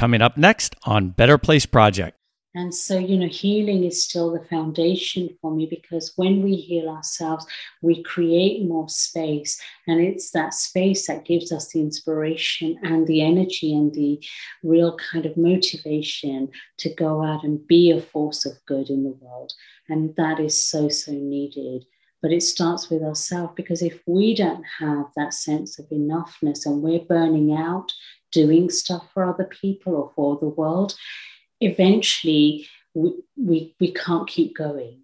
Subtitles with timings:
[0.00, 2.16] coming up next on Better Place Project.
[2.54, 6.88] And so, you know, healing is still the foundation for me because when we heal
[6.88, 7.44] ourselves,
[7.82, 9.60] we create more space.
[9.86, 14.18] And it's that space that gives us the inspiration and the energy and the
[14.62, 16.48] real kind of motivation
[16.78, 19.52] to go out and be a force of good in the world.
[19.90, 21.84] And that is so, so needed.
[22.22, 26.82] But it starts with ourselves because if we don't have that sense of enoughness and
[26.82, 27.92] we're burning out
[28.32, 30.94] doing stuff for other people or for the world,
[31.60, 35.02] eventually we, we, we can't keep going.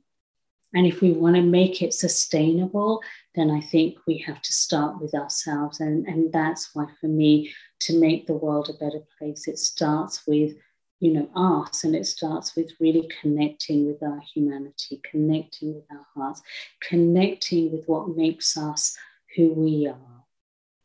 [0.74, 3.02] And if we want to make it sustainable,
[3.34, 5.80] then I think we have to start with ourselves.
[5.80, 10.26] And, and that's why, for me, to make the world a better place, it starts
[10.26, 10.54] with,
[11.00, 16.06] you know, us and it starts with really connecting with our humanity, connecting with our
[16.14, 16.42] hearts,
[16.82, 18.96] connecting with what makes us
[19.34, 20.15] who we are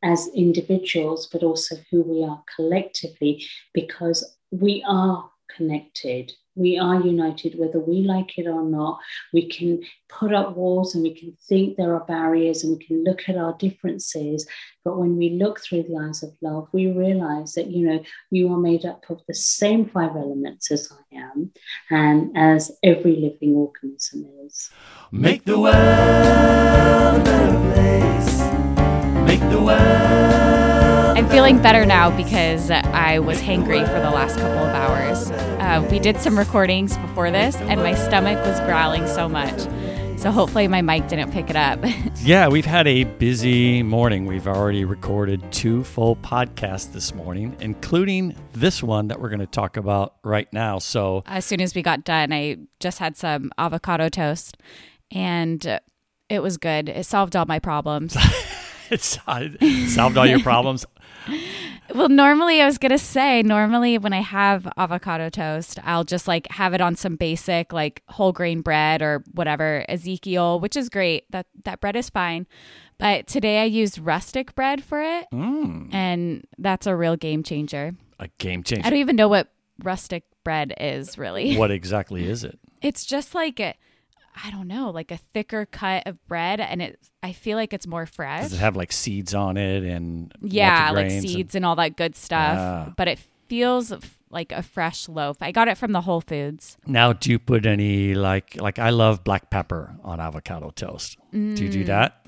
[0.03, 6.31] as individuals, but also who we are collectively, because we are connected.
[6.55, 8.99] We are united, whether we like it or not.
[9.31, 13.05] We can put up walls and we can think there are barriers and we can
[13.05, 14.45] look at our differences.
[14.83, 18.51] But when we look through the eyes of love, we realize that, you know, you
[18.51, 21.51] are made up of the same five elements as I am
[21.89, 24.69] and as every living organism is.
[25.11, 28.40] Make the world a better place.
[29.31, 29.79] Make the world.
[29.79, 35.31] I'm feeling better now because I was hangry for the last couple of hours.
[35.31, 39.57] Uh, we did some recordings before this, and my stomach was growling so much.
[40.19, 41.79] So hopefully my mic didn't pick it up.
[42.17, 44.25] yeah, we've had a busy morning.
[44.25, 49.47] We've already recorded two full podcasts this morning, including this one that we're going to
[49.47, 50.77] talk about right now.
[50.77, 54.57] So as soon as we got done, I just had some avocado toast,
[55.09, 55.79] and
[56.27, 56.89] it was good.
[56.89, 58.17] It solved all my problems.
[59.61, 60.85] it solved all your problems.
[61.93, 66.49] Well, normally I was gonna say normally when I have avocado toast, I'll just like
[66.51, 71.25] have it on some basic like whole grain bread or whatever Ezekiel, which is great.
[71.31, 72.47] That that bread is fine.
[72.97, 75.93] But today I used rustic bread for it, mm.
[75.93, 77.93] and that's a real game changer.
[78.19, 78.85] A game changer.
[78.85, 79.51] I don't even know what
[79.83, 81.57] rustic bread is really.
[81.57, 82.59] What exactly is it?
[82.81, 83.75] It's just like a,
[84.43, 86.99] I don't know, like a thicker cut of bread, and it.
[87.23, 88.43] I feel like it's more fresh.
[88.43, 91.95] Does it have like seeds on it and yeah, like seeds and, and, all that
[91.95, 92.93] good stuff?
[92.97, 93.93] But it feels
[94.31, 95.37] like a fresh loaf.
[95.41, 96.77] I got it from the Whole Foods.
[96.87, 101.17] Now, do you put any like like I love black pepper on avocado toast?
[101.33, 101.55] Mm.
[101.55, 101.87] Do you do mm.
[101.87, 102.20] that?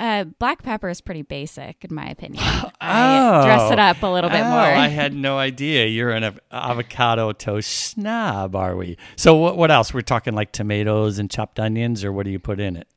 [0.00, 2.42] Uh, black pepper is pretty basic, in my opinion.
[2.42, 4.58] oh, I dress it up a little bit oh, more.
[4.58, 8.96] I had no idea you're an avocado toast snob, are we?
[9.16, 9.58] So what?
[9.58, 9.92] What else?
[9.92, 12.88] We're talking like tomatoes and chopped onions, or what do you put in it?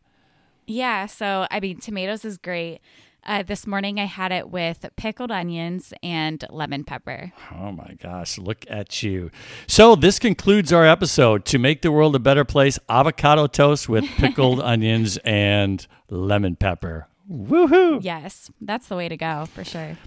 [0.65, 2.79] Yeah, so I mean, tomatoes is great.
[3.25, 7.31] Uh, this morning I had it with pickled onions and lemon pepper.
[7.53, 9.31] Oh my gosh, look at you.
[9.65, 14.03] So, this concludes our episode to make the world a better place avocado toast with
[14.17, 17.07] pickled onions and lemon pepper.
[17.31, 17.99] Woohoo!
[18.03, 19.97] Yes, that's the way to go for sure.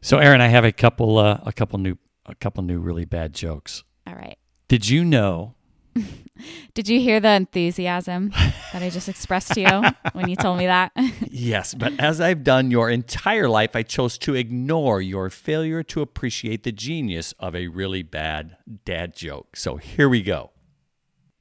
[0.00, 3.34] So, Aaron, I have a couple uh, a couple new a couple new really bad
[3.34, 3.84] jokes.
[4.06, 4.38] All right.
[4.68, 5.54] Did you know
[6.74, 8.30] Did you hear the enthusiasm
[8.72, 10.92] that I just expressed to you when you told me that?
[11.30, 16.00] yes, but as I've done your entire life, I chose to ignore your failure to
[16.00, 19.56] appreciate the genius of a really bad dad joke.
[19.56, 20.50] So here we go.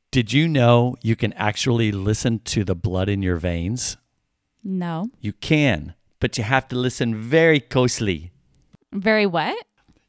[0.10, 3.98] Did you know you can actually listen to the blood in your veins?
[4.64, 5.12] No.
[5.20, 8.32] You can, but you have to listen very closely.
[8.92, 9.56] Very what?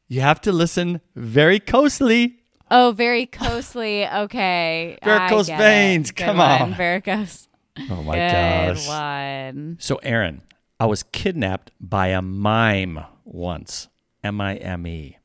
[0.07, 2.38] You have to listen very closely.
[2.71, 4.05] Oh, very closely.
[4.19, 4.97] Okay.
[5.03, 6.11] Varicose veins.
[6.11, 6.61] Come one.
[6.61, 6.73] on.
[6.73, 7.47] Varicose.
[7.89, 8.87] Oh my Good gosh.
[8.89, 9.77] one.
[9.79, 10.41] So, Aaron,
[10.81, 13.87] I was kidnapped by a mime once.
[14.21, 15.17] M I M E.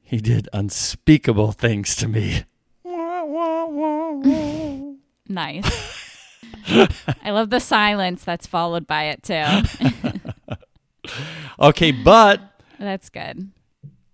[0.00, 2.44] He did unspeakable things to me.
[5.28, 6.18] nice.
[7.24, 9.42] I love the silence that's followed by it too.
[11.58, 12.40] okay, but
[12.78, 13.50] that's good.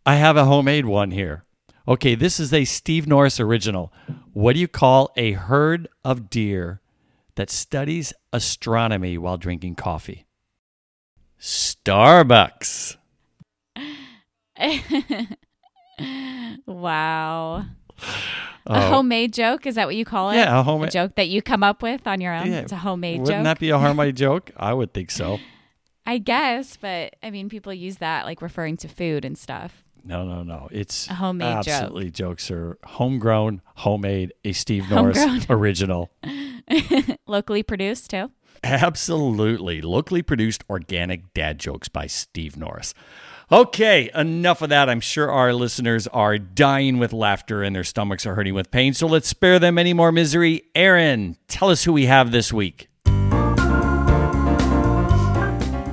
[0.08, 1.44] I have a homemade one here.
[1.86, 3.92] Okay, this is a Steve Norris original.
[4.32, 6.80] What do you call a herd of deer
[7.34, 10.24] that studies astronomy while drinking coffee?
[11.38, 12.96] Starbucks.
[16.66, 17.56] wow.
[17.58, 17.66] A
[18.64, 18.80] oh.
[18.80, 19.66] homemade joke?
[19.66, 20.36] Is that what you call it?
[20.36, 22.50] Yeah, a homemade joke that you come up with on your own.
[22.50, 22.60] Yeah.
[22.60, 23.44] It's a homemade Wouldn't joke.
[23.44, 24.52] that be a homemade joke?
[24.56, 25.38] I would think so.
[26.06, 29.84] I guess, but I mean, people use that like referring to food and stuff.
[30.08, 30.68] No, no, no.
[30.72, 32.14] It's a homemade absolutely joke.
[32.38, 35.46] jokes are homegrown, homemade, a Steve Norris homegrown.
[35.50, 36.10] original.
[37.26, 38.30] Locally produced too.
[38.64, 39.82] Absolutely.
[39.82, 42.94] Locally produced organic dad jokes by Steve Norris.
[43.52, 44.88] Okay, enough of that.
[44.88, 48.94] I'm sure our listeners are dying with laughter and their stomachs are hurting with pain.
[48.94, 50.62] So let's spare them any more misery.
[50.74, 52.87] Aaron, tell us who we have this week.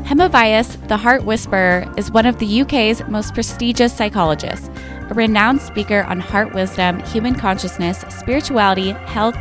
[0.05, 4.69] Hema Vyas, the Heart Whisperer, is one of the UK's most prestigious psychologists,
[5.09, 9.35] a renowned speaker on heart wisdom, human consciousness, spirituality, health,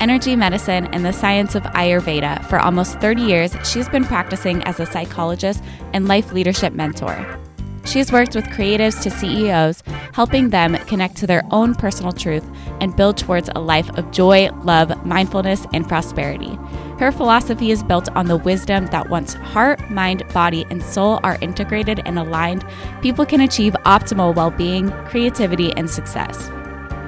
[0.00, 2.42] energy medicine, and the science of Ayurveda.
[2.46, 7.38] For almost 30 years, she's been practicing as a psychologist and life leadership mentor.
[7.84, 9.82] She's worked with creatives to CEOs,
[10.14, 12.44] helping them connect to their own personal truth
[12.80, 16.58] and build towards a life of joy, love, mindfulness, and prosperity.
[16.98, 21.36] Her philosophy is built on the wisdom that once heart, mind, body, and soul are
[21.42, 22.64] integrated and aligned,
[23.02, 26.48] people can achieve optimal well being, creativity, and success.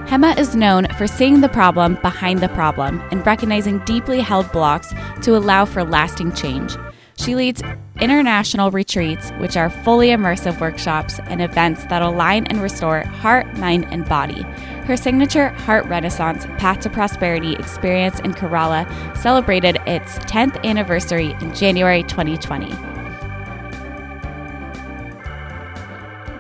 [0.09, 4.93] Hema is known for seeing the problem behind the problem and recognizing deeply held blocks
[5.23, 6.77] to allow for lasting change.
[7.19, 7.63] She leads
[8.01, 13.89] international retreats, which are fully immersive workshops and events that align and restore heart, mind,
[13.91, 14.43] and body.
[14.85, 18.87] Her signature Heart Renaissance Path to Prosperity experience in Kerala
[19.17, 22.69] celebrated its 10th anniversary in January 2020.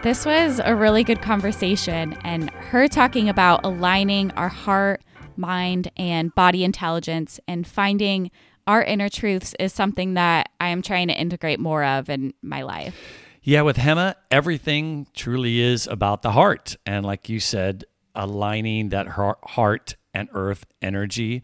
[0.02, 5.02] This was a really good conversation, and her talking about aligning our heart,
[5.36, 8.30] mind, and body intelligence and finding
[8.68, 12.62] our inner truths is something that I am trying to integrate more of in my
[12.62, 12.94] life.
[13.42, 16.76] Yeah, with Hema, everything truly is about the heart.
[16.84, 17.84] And like you said,
[18.14, 21.42] aligning that heart and earth energy.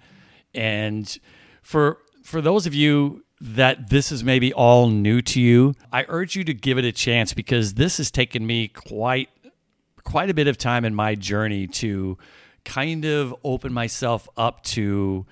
[0.55, 1.19] And
[1.63, 6.37] for for those of you that this is maybe all new to you, I urge
[6.37, 9.31] you to give it a chance because this has taken me quite
[10.05, 12.19] quite a bit of time in my journey to
[12.67, 15.25] kind of open myself up to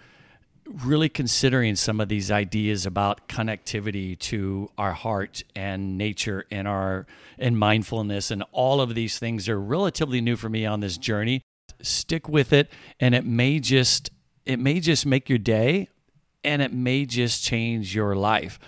[0.67, 7.07] really considering some of these ideas about connectivity to our heart and nature and our
[7.39, 11.43] and mindfulness and all of these things are relatively new for me on this journey.
[11.81, 12.71] Stick with it
[13.01, 14.11] and it may just
[14.47, 15.89] it may just make your day
[16.45, 18.59] and it may just change your life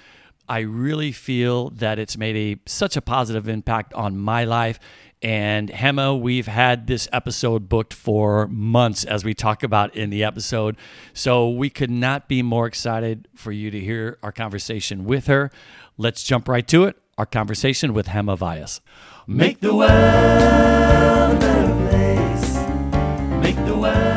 [0.48, 4.78] i really feel that it's made a such a positive impact on my life
[5.24, 10.22] and Hema, we've had this episode booked for months, as we talk about in the
[10.22, 10.76] episode.
[11.14, 15.50] So we could not be more excited for you to hear our conversation with her.
[15.96, 16.98] Let's jump right to it.
[17.16, 18.80] Our conversation with Hema Vyas.
[19.26, 22.56] Make the world a better place.
[23.42, 24.13] Make the world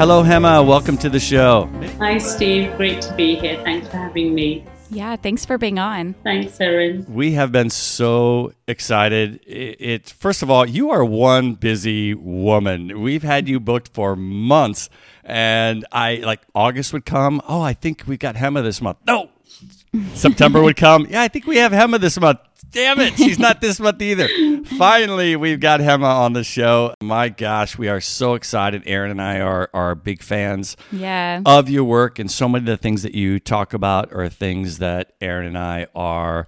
[0.00, 0.66] Hello, Hema.
[0.66, 1.68] Welcome to the show.
[1.98, 2.74] Hi, Steve.
[2.78, 3.62] Great to be here.
[3.62, 4.64] Thanks for having me.
[4.88, 6.14] Yeah, thanks for being on.
[6.24, 7.04] Thanks, Aaron.
[7.06, 9.40] We have been so excited.
[9.46, 13.02] It, it, first of all, you are one busy woman.
[13.02, 14.88] We've had you booked for months,
[15.22, 17.42] and I like August would come.
[17.46, 18.96] Oh, I think we got Hema this month.
[19.06, 19.28] No,
[20.14, 21.08] September would come.
[21.10, 22.38] Yeah, I think we have Hema this month.
[22.70, 24.28] Damn it, she's not this month either.
[24.78, 26.94] Finally, we've got Hema on the show.
[27.02, 28.82] My gosh, we are so excited.
[28.86, 31.42] Aaron and I are are big fans yeah.
[31.44, 34.78] of your work, and so many of the things that you talk about are things
[34.78, 36.46] that Aaron and I are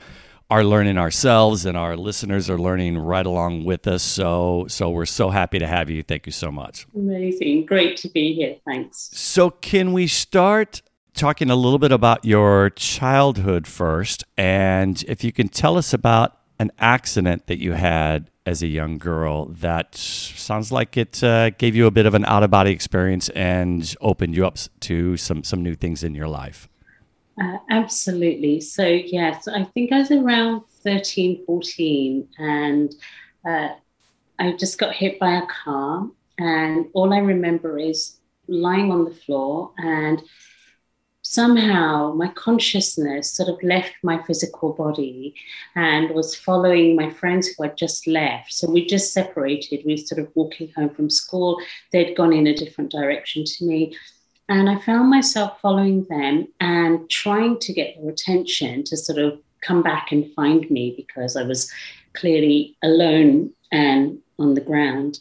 [0.48, 4.02] are learning ourselves, and our listeners are learning right along with us.
[4.02, 6.02] So, so we're so happy to have you.
[6.02, 6.86] Thank you so much.
[6.94, 8.56] Amazing, great to be here.
[8.66, 9.10] Thanks.
[9.14, 10.82] So, can we start?
[11.14, 16.38] Talking a little bit about your childhood first, and if you can tell us about
[16.58, 21.76] an accident that you had as a young girl that sounds like it uh, gave
[21.76, 25.44] you a bit of an out of body experience and opened you up to some
[25.44, 26.68] some new things in your life.
[27.40, 28.60] Uh, absolutely.
[28.60, 32.94] So yes, I think I was around 13, 14, and
[33.48, 33.68] uh,
[34.38, 36.08] I just got hit by a car,
[36.38, 40.22] and all I remember is lying on the floor and
[41.22, 45.34] somehow my consciousness sort of left my physical body
[45.74, 48.52] and was following my friends who had just left.
[48.52, 49.82] So we just separated.
[49.86, 51.60] We were sort of walking home from school.
[51.92, 53.96] They'd gone in a different direction to me.
[54.48, 59.40] And I found myself following them and trying to get their attention to sort of
[59.62, 61.70] come back and find me because I was
[62.14, 65.20] clearly alone and on the ground.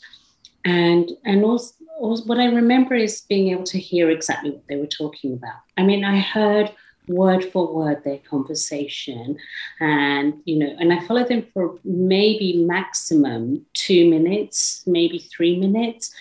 [0.65, 4.87] And and also what I remember is being able to hear exactly what they were
[4.87, 5.59] talking about.
[5.77, 6.71] I mean, I heard
[7.07, 9.37] word for word their conversation
[9.79, 16.13] and you know and i followed them for maybe maximum two minutes maybe three minutes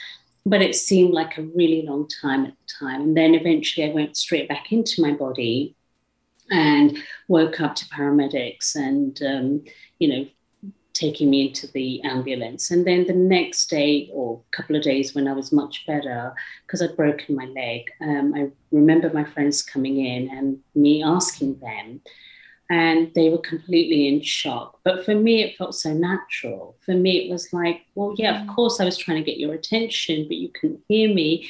[0.47, 3.93] but it seemed like a really long time at the time and then eventually i
[3.93, 5.77] went straight back into my body
[6.51, 9.63] and woke up to paramedics and um,
[9.99, 10.27] you know
[10.93, 12.71] taking me into the ambulance.
[12.71, 16.35] And then the next day or a couple of days when I was much better,
[16.67, 21.59] because I'd broken my leg, um, I remember my friends coming in and me asking
[21.61, 22.01] them,
[22.71, 24.79] and they were completely in shock.
[24.85, 26.77] But for me, it felt so natural.
[26.85, 28.55] For me, it was like, well, yeah, of mm.
[28.55, 31.49] course, I was trying to get your attention, but you couldn't hear me.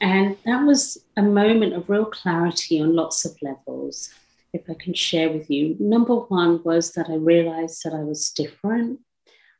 [0.00, 4.12] And that was a moment of real clarity on lots of levels,
[4.56, 5.76] if I can share with you.
[5.78, 9.00] Number one was that I realized that I was different.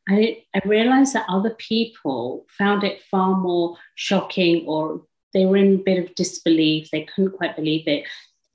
[0.08, 5.74] I, I realized that other people found it far more shocking or they were in
[5.74, 6.90] a bit of disbelief.
[6.90, 8.06] They couldn't quite believe it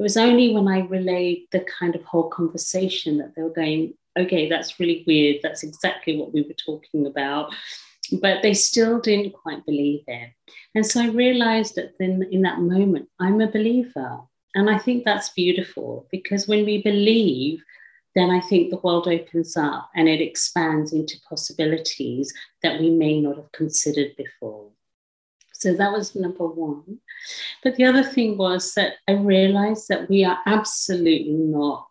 [0.02, 3.94] it was only when I relayed the kind of whole conversation that they were going,
[4.18, 5.42] okay, that's really weird.
[5.44, 7.54] That's exactly what we were talking about.
[8.20, 10.32] But they still didn't quite believe it.
[10.74, 14.22] And so I realized that then in that moment, I'm a believer.
[14.56, 17.64] And I think that's beautiful because when we believe,
[18.16, 23.22] then I think the world opens up and it expands into possibilities that we may
[23.22, 24.72] not have considered before.
[25.54, 27.00] So that was number one.
[27.64, 31.88] But the other thing was that I realized that we are absolutely not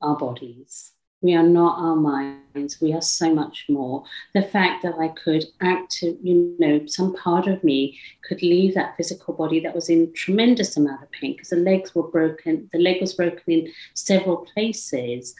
[0.00, 0.93] our bodies.
[1.24, 2.82] We are not our minds.
[2.82, 4.04] We are so much more.
[4.34, 8.74] The fact that I could act, to, you know, some part of me could leave
[8.74, 12.68] that physical body that was in tremendous amount of pain because the legs were broken.
[12.74, 15.34] The leg was broken in several places.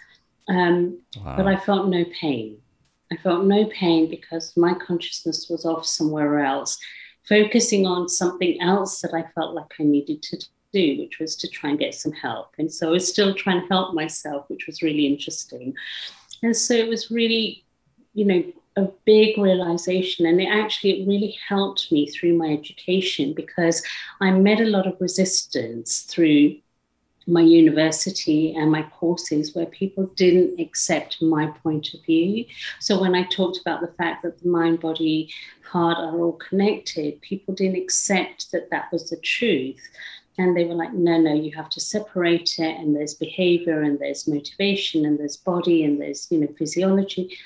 [0.49, 1.37] Um, wow.
[1.37, 2.57] But I felt no pain.
[3.13, 6.79] I felt no pain because my consciousness was off somewhere else
[7.29, 11.49] focusing on something else that I felt like I needed to do, which was to
[11.49, 12.55] try and get some help.
[12.59, 15.75] And so I was still trying to help myself, which was really interesting.
[16.43, 17.65] And so it was really,
[18.13, 18.45] you know,
[18.77, 23.85] a big realization and it actually it really helped me through my education because
[24.21, 26.57] i met a lot of resistance through
[27.27, 32.45] my university and my courses where people didn't accept my point of view.
[32.81, 35.31] So when I talked about the fact that the mind, body,
[35.65, 39.81] heart are all connected, people didn't accept that that was the truth.
[40.37, 42.79] And they were like, no, no, you have to separate it.
[42.79, 47.37] And there's behavior and there's motivation and there's body and there's, you know, physiology.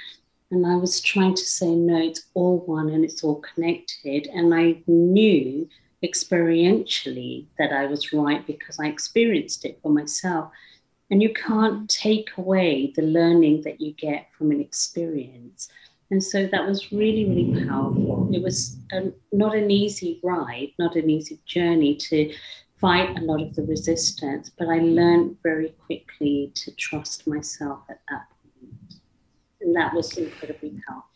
[0.50, 4.28] And I was trying to say, no, it's all one and it's all connected.
[4.28, 5.68] And I knew
[6.02, 10.50] experientially that I was right because I experienced it for myself.
[11.11, 15.68] And you can't take away the learning that you get from an experience.
[16.11, 18.30] And so that was really, really powerful.
[18.33, 22.35] It was a, not an easy ride, not an easy journey to
[22.80, 28.00] fight a lot of the resistance, but I learned very quickly to trust myself at
[28.08, 28.26] that
[28.61, 29.00] point.
[29.61, 31.08] And that was incredibly powerful.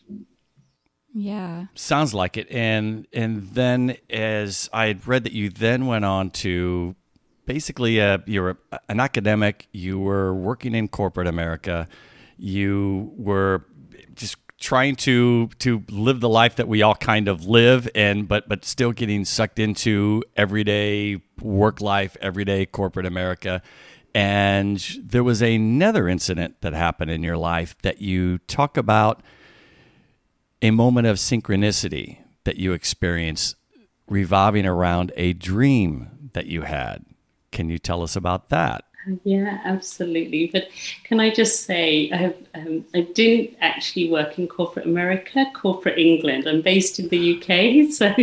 [1.14, 1.66] Yeah.
[1.74, 2.50] Sounds like it.
[2.50, 6.96] And and then as I had read that you then went on to
[7.44, 11.86] basically uh, you're an academic, you were working in corporate America,
[12.38, 13.66] you were
[14.14, 18.48] just trying to to live the life that we all kind of live and but
[18.48, 23.60] but still getting sucked into everyday work life, everyday corporate America.
[24.14, 29.22] And there was another incident that happened in your life that you talk about
[30.60, 33.56] a moment of synchronicity that you experienced
[34.06, 37.04] revolving around a dream that you had.
[37.50, 38.84] Can you tell us about that?
[39.24, 40.48] Yeah, absolutely.
[40.52, 40.68] But
[41.04, 45.98] can I just say, I, have, um, I didn't actually work in corporate America, corporate
[45.98, 46.46] England.
[46.46, 48.14] I'm based in the UK, so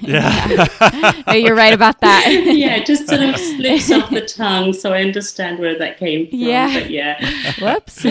[0.00, 2.26] yeah, no, you're right about that.
[2.46, 6.38] yeah, just sort of slips off the tongue, so I understand where that came from.
[6.38, 7.18] Yeah, but yeah.
[7.60, 8.04] Whoops.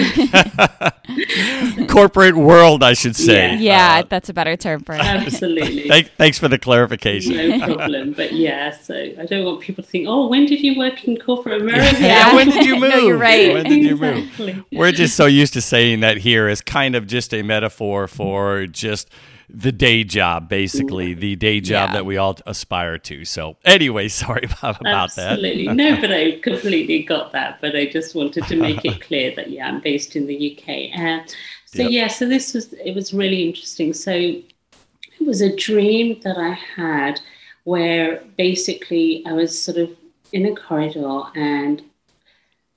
[1.90, 3.56] corporate world, I should say.
[3.56, 5.02] Yeah, yeah uh, that's a better term for it.
[5.02, 5.88] Absolutely.
[5.88, 7.60] Thank, thanks for the clarification.
[7.60, 8.14] No problem.
[8.14, 11.18] But yeah, so I don't want people to think, oh, when did you work in
[11.18, 11.89] corporate America?
[12.00, 12.36] yeah.
[12.36, 12.90] when did you move?
[12.90, 13.54] no, you're right.
[13.54, 14.66] When did you move?
[14.72, 18.68] We're just so used to saying that here as kind of just a metaphor for
[18.68, 19.10] just
[19.50, 21.94] the day job, basically the day job yeah.
[21.94, 23.26] that we all aspire to.
[23.26, 25.66] So, anyway, sorry about, about Absolutely.
[25.66, 25.72] that.
[25.72, 27.60] Absolutely, no, but I completely got that.
[27.62, 30.70] But I just wanted to make it clear that yeah, I'm based in the UK.
[30.94, 31.34] And uh,
[31.66, 31.92] so yep.
[31.92, 33.94] yeah, so this was it was really interesting.
[33.94, 37.20] So it was a dream that I had
[37.64, 39.90] where basically I was sort of
[40.32, 41.82] in a corridor and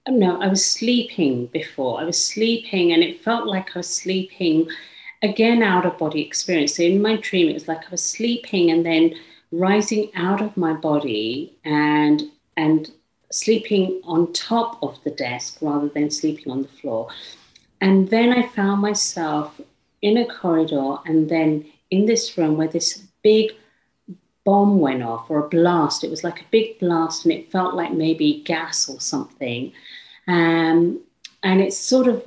[0.06, 2.00] oh no, I was sleeping before.
[2.00, 4.68] I was sleeping and it felt like I was sleeping
[5.22, 6.76] again out of body experience.
[6.76, 9.14] So in my dream, it was like I was sleeping and then
[9.52, 12.22] rising out of my body and
[12.56, 12.90] and
[13.30, 17.08] sleeping on top of the desk rather than sleeping on the floor.
[17.80, 19.60] And then I found myself
[20.02, 23.52] in a corridor and then in this room where this big
[24.44, 26.04] bomb went off or a blast.
[26.04, 29.72] It was like a big blast and it felt like maybe gas or something.
[30.26, 31.00] Um,
[31.42, 32.22] and it sort of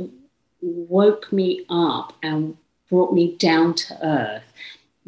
[0.62, 2.58] woke me up and
[2.90, 4.44] brought me down to earth.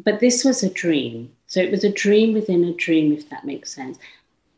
[0.04, 1.32] But this was a dream.
[1.46, 3.98] So it was a dream within a dream, if that makes sense.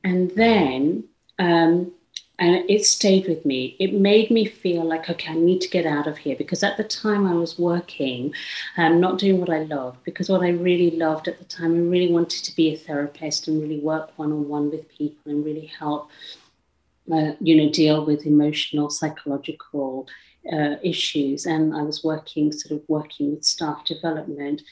[0.03, 1.05] And then
[1.39, 1.93] um,
[2.41, 3.77] and it stayed with me.
[3.79, 6.79] It made me feel like, okay, I need to get out of here because at
[6.79, 8.33] the time I was working,
[8.79, 10.03] um, not doing what I loved.
[10.05, 13.47] Because what I really loved at the time, I really wanted to be a therapist
[13.47, 16.09] and really work one on one with people and really help,
[17.13, 20.09] uh, you know, deal with emotional, psychological
[20.51, 21.45] uh, issues.
[21.45, 24.63] And I was working, sort of working with staff development,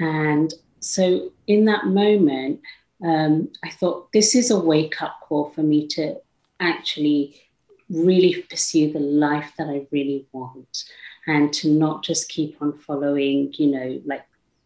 [0.00, 2.60] and so in that moment.
[3.04, 6.20] Um, I thought this is a wake up call for me to
[6.62, 7.40] actually
[7.88, 10.84] really pursue the life that I really want
[11.26, 14.24] and to not just keep on following, you know, like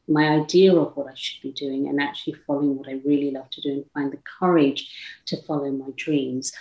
[0.09, 3.51] my idea of what I should be doing and actually following what I really love
[3.51, 4.89] to do and find the courage
[5.27, 6.53] to follow my dreams.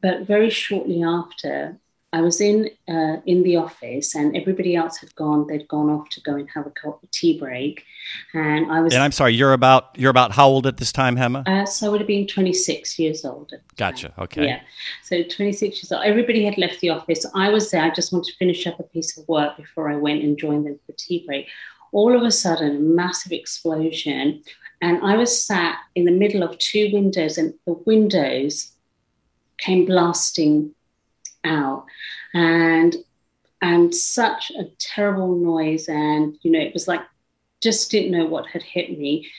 [0.00, 1.78] But very shortly after,
[2.14, 5.46] I was in uh, in the office, and everybody else had gone.
[5.46, 6.72] They'd gone off to go and have a
[7.10, 7.84] tea break,
[8.34, 8.92] and I was.
[8.92, 11.48] And I'm sorry, you're about you're about how old at this time, Hema?
[11.48, 13.54] Uh, so I would have been 26 years old.
[13.76, 14.08] Gotcha.
[14.10, 14.24] Time.
[14.24, 14.44] Okay.
[14.44, 14.60] Yeah.
[15.02, 16.04] So 26 years old.
[16.04, 17.24] Everybody had left the office.
[17.34, 17.82] I was there.
[17.82, 20.66] I just wanted to finish up a piece of work before I went and joined
[20.66, 21.48] them for tea break.
[21.92, 24.42] All of a sudden, a massive explosion,
[24.82, 28.72] and I was sat in the middle of two windows, and the windows
[29.56, 30.74] came blasting
[31.44, 31.86] out.
[32.34, 32.96] And
[33.60, 37.02] and such a terrible noise and you know it was like
[37.62, 39.30] just didn't know what had hit me.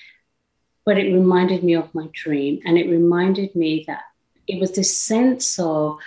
[0.85, 4.03] But it reminded me of my dream and it reminded me that
[4.47, 5.97] it was this sense of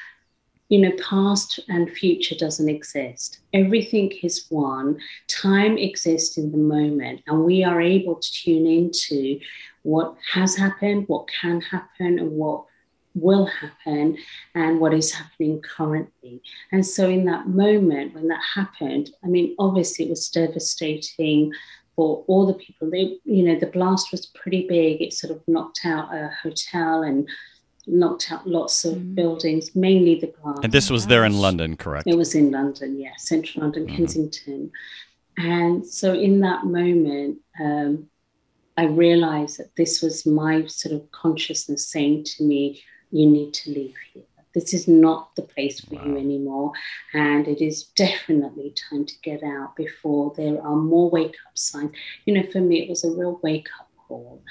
[0.69, 3.41] you know past and future doesn't exist.
[3.53, 4.99] Everything is one.
[5.29, 9.41] Time exists in the moment and we are able to tune into
[9.87, 12.65] what has happened what can happen and what
[13.17, 14.19] will happen
[14.55, 16.43] and what is happening currently.
[16.71, 21.53] And so, in that moment when that happened, I mean, obviously it was devastating
[21.97, 22.91] for all the people.
[22.91, 25.01] They, you know, the blast was pretty big.
[25.01, 27.29] It sort of knocked out a hotel and
[27.87, 29.15] knocked out lots of mm.
[29.15, 30.59] buildings, mainly the glass.
[30.63, 32.07] And this was there in London, correct?
[32.07, 33.97] It was in London, yeah, central London, mm-hmm.
[33.97, 34.71] Kensington.
[35.39, 38.09] And so, in that moment, um,
[38.77, 42.83] I realized that this was my sort of consciousness saying to me,
[43.17, 44.23] you need to leave here.
[44.55, 46.05] This is not the place for wow.
[46.07, 46.73] you anymore.
[47.13, 51.93] And it is definitely time to get out before there are more wake up signs.
[52.25, 54.43] You know, for me, it was a real wake up call.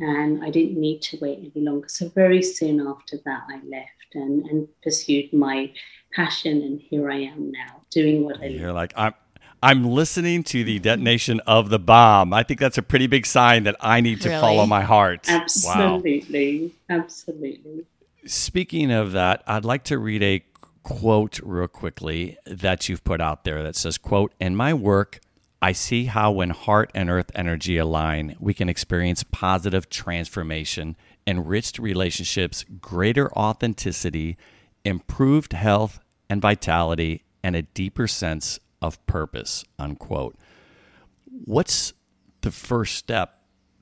[0.00, 1.88] And I didn't need to wait any longer.
[1.88, 5.72] So, very soon after that, I left and, and pursued my
[6.14, 6.60] passion.
[6.62, 8.54] And here I am now doing what I do.
[8.54, 8.76] You're love.
[8.76, 9.14] like, I'm,
[9.62, 12.34] I'm listening to the detonation of the bomb.
[12.34, 14.40] I think that's a pretty big sign that I need to really?
[14.40, 15.26] follow my heart.
[15.26, 16.74] Absolutely.
[16.90, 16.98] Wow.
[16.98, 17.86] Absolutely.
[18.26, 20.44] Speaking of that, I'd like to read a
[20.82, 25.20] quote real quickly that you've put out there that says, quote, in my work,
[25.60, 31.78] I see how when heart and earth energy align, we can experience positive transformation, enriched
[31.78, 34.36] relationships, greater authenticity,
[34.84, 40.36] improved health and vitality, and a deeper sense of purpose, unquote.
[41.26, 41.92] What's
[42.40, 43.40] the first step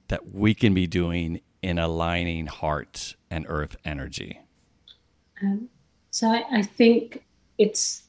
[0.09, 4.41] that we can be doing in aligning heart and earth energy?
[5.43, 5.69] Um,
[6.11, 7.25] so I, I think
[7.59, 8.03] it's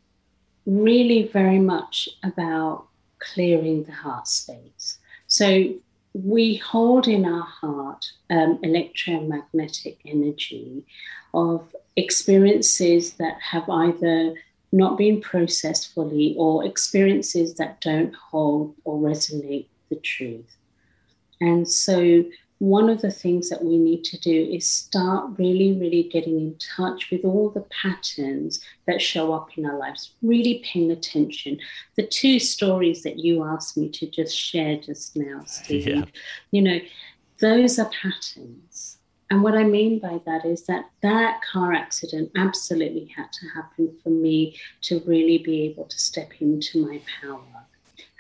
[0.66, 2.88] really very much about
[3.20, 4.98] clearing the heart space.
[5.28, 5.74] So
[6.14, 10.86] we hold in our heart um, electromagnetic energy
[11.34, 14.36] of experiences that have either
[14.72, 20.56] not been processed fully or experiences that don't hold or resonate the truth.
[21.40, 22.24] And so
[22.64, 26.56] one of the things that we need to do is start really, really getting in
[26.78, 31.60] touch with all the patterns that show up in our lives, really paying attention.
[31.98, 36.06] The two stories that you asked me to just share just now, Steve, yeah.
[36.52, 36.80] you know,
[37.42, 38.98] those are patterns.
[39.30, 43.94] And what I mean by that is that that car accident absolutely had to happen
[44.02, 47.66] for me to really be able to step into my power.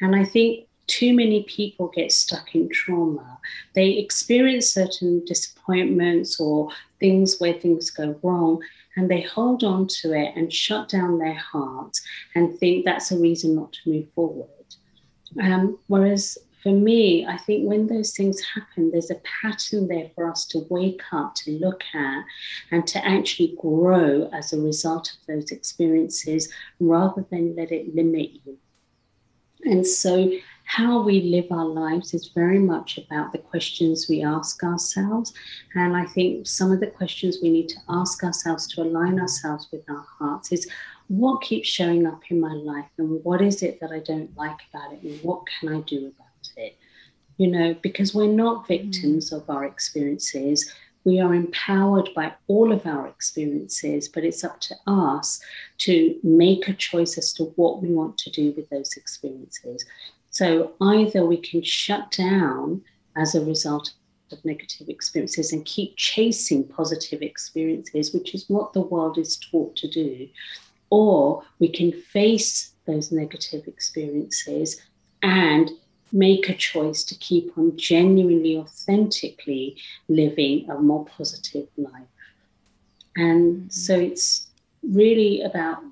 [0.01, 3.39] And I think too many people get stuck in trauma.
[3.73, 6.69] They experience certain disappointments or
[6.99, 8.61] things where things go wrong,
[8.95, 12.01] and they hold on to it and shut down their hearts
[12.35, 14.49] and think that's a reason not to move forward.
[15.41, 20.29] Um, whereas for me, I think when those things happen, there's a pattern there for
[20.29, 22.23] us to wake up, to look at,
[22.71, 28.29] and to actually grow as a result of those experiences rather than let it limit
[28.45, 28.57] you.
[29.65, 30.31] And so
[30.65, 35.33] how we live our lives is very much about the questions we ask ourselves.
[35.75, 39.67] And I think some of the questions we need to ask ourselves to align ourselves
[39.71, 40.67] with our hearts is
[41.07, 44.59] what keeps showing up in my life and what is it that I don't like
[44.73, 46.77] about it and what can I do about it?
[47.37, 49.37] You know, because we're not victims mm.
[49.37, 50.71] of our experiences.
[51.05, 55.41] we are empowered by all of our experiences, but it's up to us
[55.79, 59.85] to make a choice as to what we want to do with those experiences.
[60.33, 62.81] So either we can shut down
[63.15, 63.93] as a result
[64.31, 69.75] of negative experiences and keep chasing positive experiences, which is what the world is taught
[69.75, 70.27] to do,
[70.89, 74.81] or we can face those negative experiences
[75.21, 75.69] and
[76.11, 82.07] make a choice to keep on genuinely, authentically living a more positive life.
[83.15, 84.47] And so it's
[84.81, 85.83] really about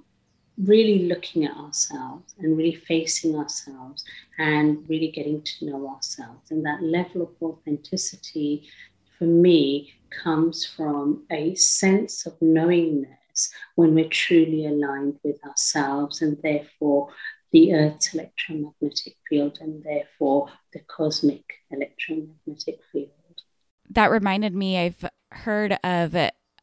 [0.57, 4.03] really looking at ourselves and really facing ourselves
[4.37, 6.51] and really getting to know ourselves.
[6.51, 8.67] And that level of authenticity
[9.17, 16.37] for me comes from a sense of knowingness when we're truly aligned with ourselves and
[16.43, 17.09] therefore
[17.51, 23.09] the Earth's electromagnetic field and therefore the cosmic electromagnetic field.
[23.89, 26.15] That reminded me, I've heard of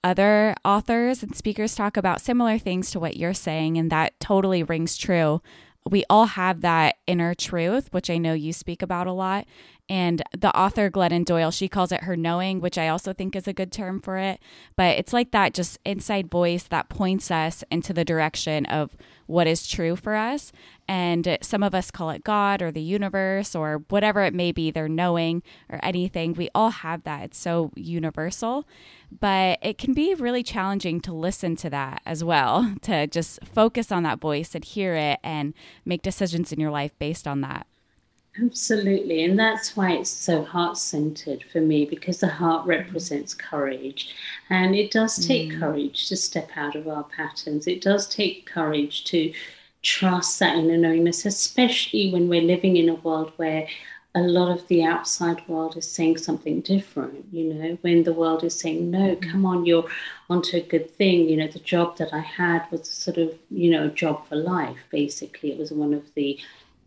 [0.05, 4.63] other authors and speakers talk about similar things to what you're saying, and that totally
[4.63, 5.43] rings true.
[5.89, 9.47] We all have that inner truth, which I know you speak about a lot.
[9.89, 13.49] And the author, Glennon Doyle, she calls it her knowing, which I also think is
[13.49, 14.39] a good term for it.
[14.77, 19.47] But it's like that just inside voice that points us into the direction of what
[19.47, 20.53] is true for us.
[20.89, 24.71] And some of us call it God or the universe or whatever it may be,
[24.71, 26.33] their knowing or anything.
[26.33, 27.25] We all have that.
[27.25, 28.67] It's so universal.
[29.21, 33.93] But it can be really challenging to listen to that as well, to just focus
[33.93, 37.67] on that voice and hear it and make decisions in your life based on that.
[38.41, 39.25] Absolutely.
[39.25, 44.15] And that's why it's so heart centered for me because the heart represents courage.
[44.49, 45.59] And it does take mm.
[45.59, 47.67] courage to step out of our patterns.
[47.67, 49.33] It does take courage to
[49.89, 53.67] trust that inner knowingness, especially when we're living in a world where
[54.15, 58.43] a lot of the outside world is saying something different, you know, when the world
[58.43, 59.31] is saying, no, mm.
[59.31, 59.89] come on, you're
[60.29, 61.29] onto a good thing.
[61.29, 64.37] You know, the job that I had was sort of, you know, a job for
[64.37, 65.53] life, basically.
[65.53, 66.39] It was one of the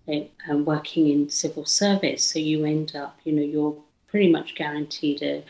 [0.07, 2.23] uh, working in civil service.
[2.23, 5.43] So you end up, you know, you're pretty much guaranteed a,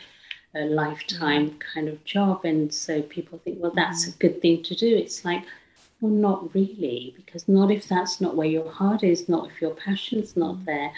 [0.54, 1.60] a lifetime mm.
[1.74, 2.44] kind of job.
[2.44, 4.14] And so people think, well, that's mm.
[4.14, 4.90] a good thing to do.
[5.04, 5.42] It's like,
[6.02, 9.70] well, not really, because not if that's not where your heart is, not if your
[9.70, 10.64] passion's not mm.
[10.64, 10.92] there.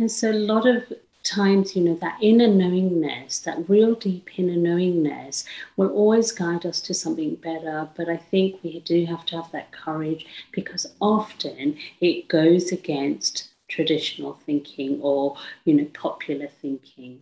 [0.00, 4.56] And so a lot of times, you know, that inner knowingness, that real deep inner
[4.56, 5.44] knowingness
[5.76, 7.88] will always guide us to something better.
[7.96, 13.50] But I think we do have to have that courage because often it goes against
[13.68, 17.20] traditional thinking or, you know, popular thinking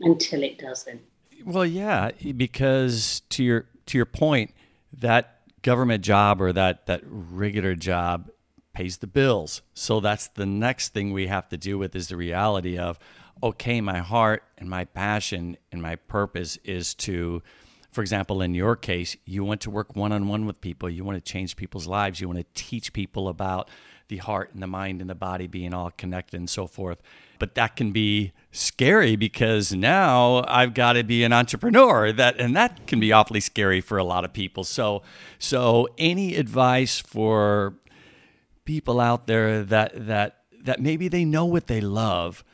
[0.00, 1.02] until it doesn't.
[1.44, 4.52] Well, yeah, because to your to your point,
[5.00, 8.30] that government job or that that regular job
[8.72, 9.62] pays the bills.
[9.74, 12.98] So that's the next thing we have to deal with is the reality of
[13.42, 17.42] okay, my heart and my passion and my purpose is to,
[17.90, 20.88] for example, in your case, you want to work one on one with people.
[20.88, 22.20] You want to change people's lives.
[22.20, 23.68] You want to teach people about
[24.12, 27.00] the heart and the mind and the body being all connected and so forth.
[27.38, 32.12] But that can be scary because now I've got to be an entrepreneur.
[32.12, 34.64] That and that can be awfully scary for a lot of people.
[34.64, 35.02] So
[35.38, 37.74] so any advice for
[38.66, 42.44] people out there that that that maybe they know what they love,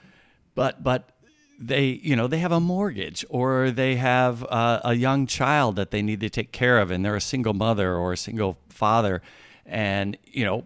[0.55, 1.11] but but
[1.59, 5.91] they you know they have a mortgage or they have a, a young child that
[5.91, 9.21] they need to take care of and they're a single mother or a single father
[9.67, 10.65] and you know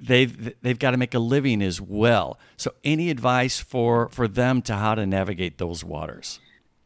[0.00, 2.38] they've they've got to make a living as well.
[2.56, 6.40] So any advice for for them to how to navigate those waters?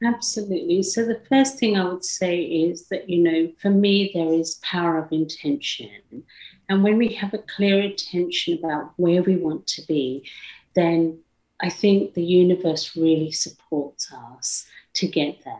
[0.04, 0.82] Absolutely.
[0.82, 4.56] So the first thing i would say is that you know for me there is
[4.62, 6.24] power of intention.
[6.68, 10.28] And when we have a clear intention about where we want to be
[10.74, 11.18] then
[11.60, 15.54] I think the universe really supports us to get there.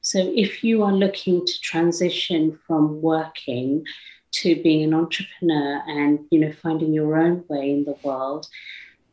[0.00, 3.84] So if you are looking to transition from working
[4.40, 8.46] to being an entrepreneur and you know finding your own way in the world,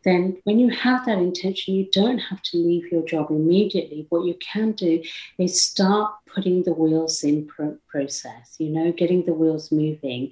[0.04, 4.08] then when you have that intention, you don't have to leave your job immediately.
[4.10, 5.04] What you can do
[5.38, 10.32] is start putting the wheels in pro- process, you know, getting the wheels moving,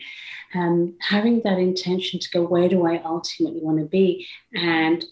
[0.55, 4.27] um, having that intention to go, where do I ultimately want to be?
[4.55, 5.05] And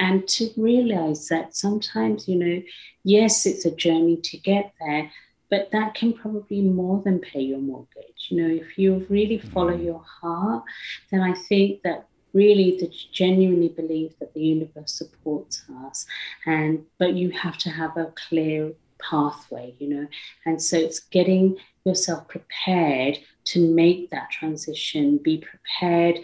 [0.00, 2.62] and to realize that sometimes, you know,
[3.04, 5.10] yes, it's a journey to get there,
[5.50, 8.28] but that can probably more than pay your mortgage.
[8.28, 9.84] You know, if you really follow mm-hmm.
[9.84, 10.64] your heart,
[11.10, 16.04] then I think that really to genuinely believe that the universe supports us
[16.46, 20.06] and but you have to have a clear pathway you know
[20.44, 26.18] and so it's getting yourself prepared to make that transition be prepared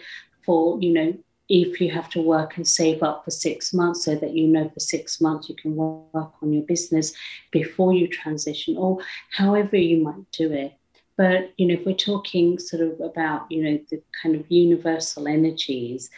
[0.45, 1.13] for you know
[1.51, 4.69] if you have to work and save up for six months so that you know
[4.69, 7.13] for six months you can work on your business
[7.51, 8.99] before you transition or
[9.31, 10.73] however you might do it.
[11.17, 15.27] But you know if we're talking sort of about you know the kind of universal
[15.27, 16.09] energies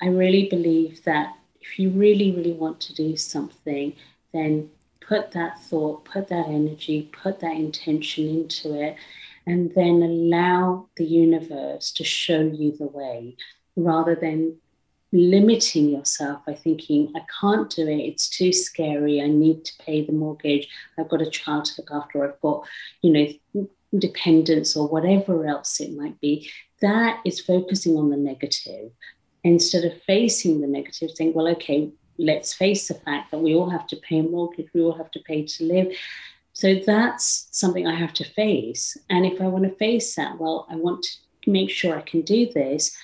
[0.00, 3.94] i really believe that if you really really want to do something
[4.32, 4.70] then
[5.00, 8.96] put that thought put that energy put that intention into it
[9.46, 13.36] and then allow the universe to show you the way
[13.76, 14.56] rather than
[15.12, 20.04] limiting yourself by thinking, I can't do it, it's too scary, I need to pay
[20.04, 22.64] the mortgage, I've got a child to look after, I've got,
[23.02, 26.50] you know, dependence or whatever else it might be.
[26.80, 28.92] That is focusing on the negative
[29.42, 33.70] instead of facing the negative, saying, well, okay, let's face the fact that we all
[33.70, 35.88] have to pay a mortgage, we all have to pay to live.
[36.52, 38.96] So that's something I have to face.
[39.08, 42.20] And if I want to face that, well, I want to make sure I can
[42.20, 42.94] do this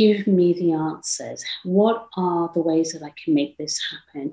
[0.00, 1.44] give me the answers.
[1.62, 4.32] What are the ways that I can make this happen?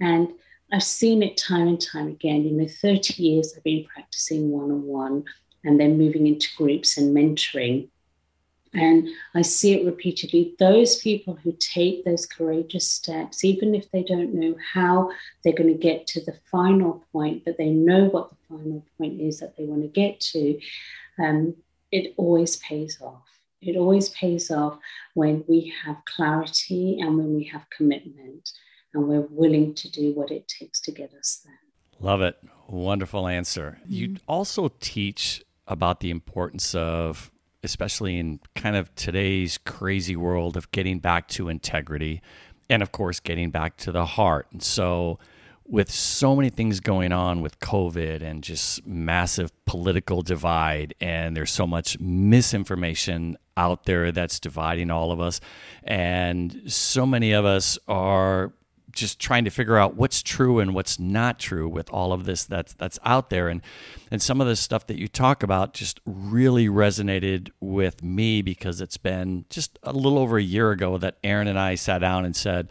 [0.00, 0.28] And
[0.72, 2.44] I've seen it time and time again.
[2.44, 5.24] You know, 30 years I've been practicing one on one
[5.64, 7.88] and then moving into groups and mentoring.
[8.72, 10.54] And I see it repeatedly.
[10.60, 15.10] Those people who take those courageous steps, even if they don't know how
[15.42, 19.20] they're going to get to the final point, but they know what the final point
[19.20, 20.60] is that they want to get to,
[21.18, 21.56] um,
[21.90, 23.37] it always pays off.
[23.60, 24.78] It always pays off
[25.14, 28.52] when we have clarity and when we have commitment
[28.94, 31.58] and we're willing to do what it takes to get us there.
[32.00, 32.36] Love it.
[32.68, 33.78] Wonderful answer.
[33.82, 33.92] Mm-hmm.
[33.92, 40.70] You also teach about the importance of, especially in kind of today's crazy world, of
[40.70, 42.22] getting back to integrity
[42.70, 44.46] and, of course, getting back to the heart.
[44.52, 45.18] And so,
[45.68, 51.50] with so many things going on with COVID and just massive political divide, and there's
[51.50, 55.40] so much misinformation out there that's dividing all of us.
[55.84, 58.52] And so many of us are
[58.92, 62.44] just trying to figure out what's true and what's not true with all of this
[62.44, 63.60] that's that's out there and
[64.10, 68.80] and some of the stuff that you talk about just really resonated with me because
[68.80, 72.24] it's been just a little over a year ago that Aaron and I sat down
[72.24, 72.68] and said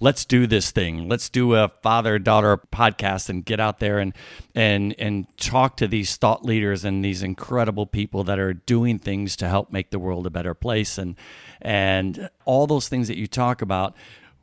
[0.00, 1.08] let's do this thing.
[1.08, 4.12] Let's do a father daughter podcast and get out there and
[4.54, 9.36] and and talk to these thought leaders and these incredible people that are doing things
[9.36, 11.16] to help make the world a better place and
[11.62, 13.96] and all those things that you talk about.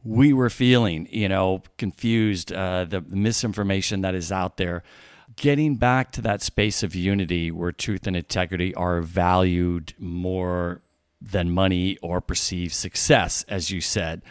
[0.06, 4.84] We were feeling, you know, confused, uh, the, the misinformation that is out there.
[5.38, 10.82] Getting back to that space of unity where truth and integrity are valued more
[11.22, 14.22] than money or perceived success, as you said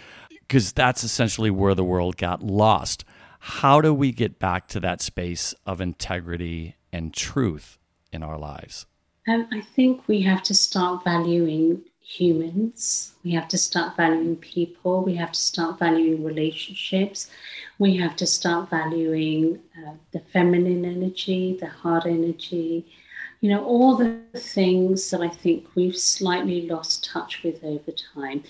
[0.47, 3.05] because that's essentially where the world got lost.
[3.41, 7.79] How do we get back to that space of integrity and truth
[8.13, 8.87] in our lives?
[9.29, 13.15] Um, I think we have to start valuing humans.
[13.25, 15.03] We have to start valuing people.
[15.03, 17.31] We have to start valuing relationships.
[17.79, 22.87] We have to start valuing uh, the feminine energy, the heart energy,
[23.41, 28.45] you know, all the things that I think we've slightly lost touch with over time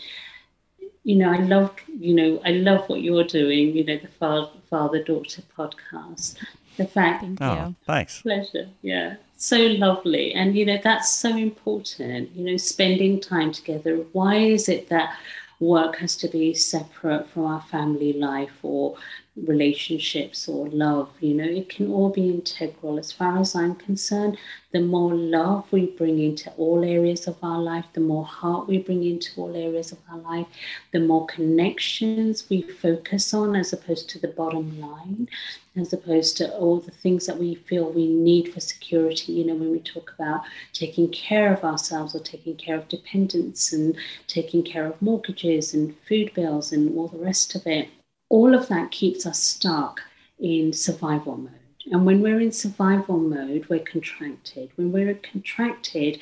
[1.05, 4.51] you know, I love, you know, I love what you're doing, you know, the father,
[4.71, 6.37] father daughter podcast.
[6.77, 7.75] The fact, Thank oh, you.
[7.87, 8.23] thanks.
[8.23, 8.69] Pleasure.
[8.81, 9.17] Yeah.
[9.37, 10.33] So lovely.
[10.33, 13.97] And, you know, that's so important, you know, spending time together.
[14.13, 15.17] Why is it that
[15.61, 18.97] work has to be separate from our family life or
[19.37, 21.09] relationships or love.
[21.21, 22.99] You know, it can all be integral.
[22.99, 24.37] As far as I'm concerned,
[24.73, 28.79] the more love we bring into all areas of our life, the more heart we
[28.79, 30.47] bring into all areas of our life,
[30.93, 35.29] the more connections we focus on as opposed to the bottom line,
[35.77, 39.33] as opposed to all the things that we feel we need for security.
[39.33, 40.43] You know, when we talk about
[40.75, 45.97] taking care of ourselves or taking care of dependents and taking care of mortgages and
[46.07, 47.89] food bills and all the rest of it
[48.33, 50.01] all of that keeps us stuck
[50.39, 51.53] in survival mode.
[51.91, 54.71] And when we're in survival mode, we're contracted.
[54.77, 56.19] When we're contracted,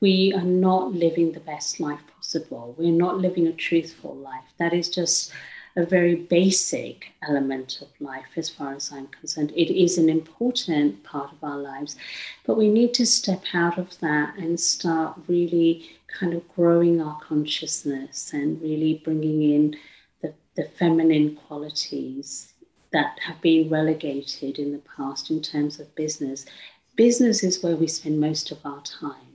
[0.00, 2.74] we are not living the best life possible.
[2.76, 4.44] We're not living a truthful life.
[4.58, 5.32] That is just
[5.74, 9.50] a very basic element of life, as far as I'm concerned.
[9.56, 11.96] It is an important part of our lives,
[12.44, 17.18] but we need to step out of that and start really kind of growing our
[17.20, 19.76] consciousness and really bringing in
[20.56, 22.52] the feminine qualities
[22.92, 26.46] that have been relegated in the past in terms of business.
[26.96, 29.34] Business is where we spend most of our time.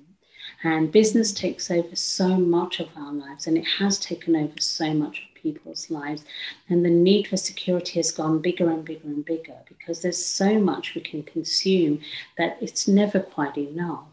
[0.64, 4.94] And business takes over so much of our lives, and it has taken over so
[4.94, 6.24] much of people's lives.
[6.70, 10.60] And the need for security has gone bigger and bigger and bigger because there's so
[10.60, 12.02] much we can consume
[12.38, 14.08] that it's never quite enough.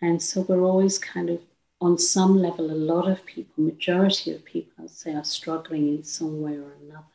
[0.00, 1.40] And so we're always kind of
[1.82, 6.04] on some level, a lot of people, majority of people, I'd say, are struggling in
[6.04, 7.06] some way or another.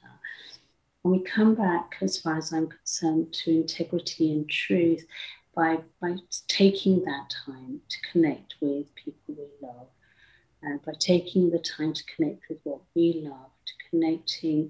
[1.04, 5.06] And we come back, as far as I'm concerned, to integrity and truth
[5.56, 6.18] by, by
[6.50, 9.88] taking that time to connect with people we love,
[10.62, 14.70] and by taking the time to connect with what we love, to connecting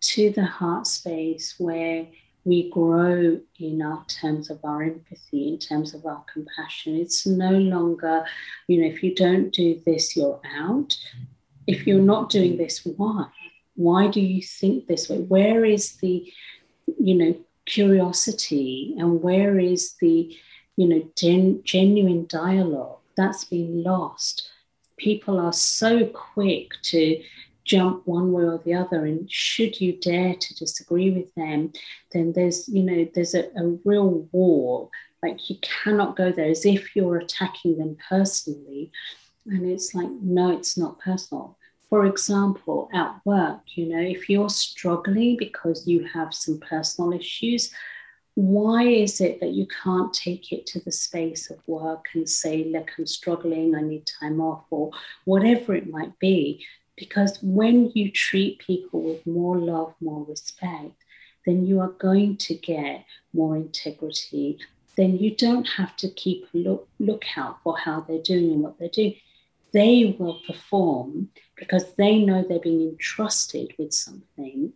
[0.00, 2.06] to the heart space where
[2.44, 6.96] we grow in our terms of our empathy, in terms of our compassion.
[6.96, 8.24] It's no longer,
[8.66, 10.96] you know, if you don't do this, you're out.
[11.66, 13.26] If you're not doing this, why?
[13.74, 15.18] Why do you think this way?
[15.18, 16.32] Where is the,
[16.98, 20.36] you know, curiosity and where is the,
[20.76, 22.98] you know, gen- genuine dialogue?
[23.16, 24.50] That's been lost.
[24.96, 27.22] People are so quick to
[27.70, 31.72] jump one way or the other and should you dare to disagree with them
[32.12, 34.90] then there's you know there's a, a real war.
[35.22, 38.90] Like you cannot go there as if you're attacking them personally.
[39.46, 41.56] And it's like no it's not personal.
[41.88, 47.70] For example at work you know if you're struggling because you have some personal issues
[48.36, 52.64] why is it that you can't take it to the space of work and say,
[52.64, 54.92] Look, I'm struggling, I need time off, or
[55.24, 56.64] whatever it might be?
[57.00, 61.02] Because when you treat people with more love, more respect,
[61.46, 64.58] then you are going to get more integrity.
[64.96, 68.78] Then you don't have to keep a look, lookout for how they're doing and what
[68.78, 69.16] they're doing.
[69.72, 74.74] They will perform because they know they're being entrusted with something.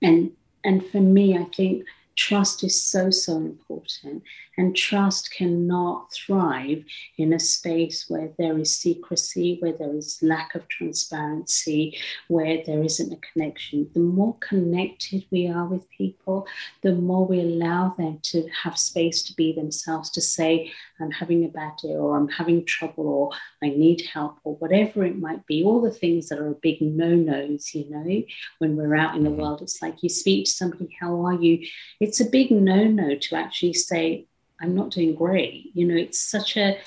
[0.00, 0.32] And
[0.64, 1.84] and for me, I think
[2.18, 4.24] trust is so, so important.
[4.58, 6.82] And trust cannot thrive
[7.16, 12.82] in a space where there is secrecy, where there is lack of transparency, where there
[12.82, 13.88] isn't a connection.
[13.94, 16.48] The more connected we are with people,
[16.82, 21.44] the more we allow them to have space to be themselves, to say, I'm having
[21.44, 23.30] a bad day, or I'm having trouble, or
[23.62, 25.62] I need help, or whatever it might be.
[25.62, 28.24] All the things that are big no nos, you know,
[28.58, 29.40] when we're out in the mm-hmm.
[29.40, 29.62] world.
[29.62, 31.64] It's like you speak to somebody, How are you?
[32.00, 34.26] It's a big no no to actually say,
[34.60, 35.70] I'm not doing great.
[35.74, 36.78] You know, it's such a,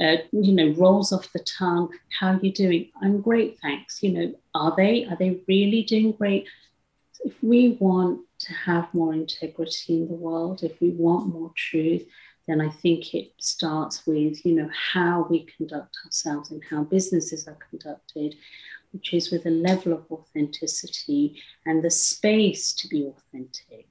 [0.00, 1.90] a, you know, rolls off the tongue.
[2.18, 2.90] How are you doing?
[3.02, 4.02] I'm great, thanks.
[4.02, 5.06] You know, are they?
[5.06, 6.48] Are they really doing great?
[7.24, 12.06] If we want to have more integrity in the world, if we want more truth,
[12.48, 17.46] then I think it starts with, you know, how we conduct ourselves and how businesses
[17.46, 18.34] are conducted,
[18.92, 23.86] which is with a level of authenticity and the space to be authentic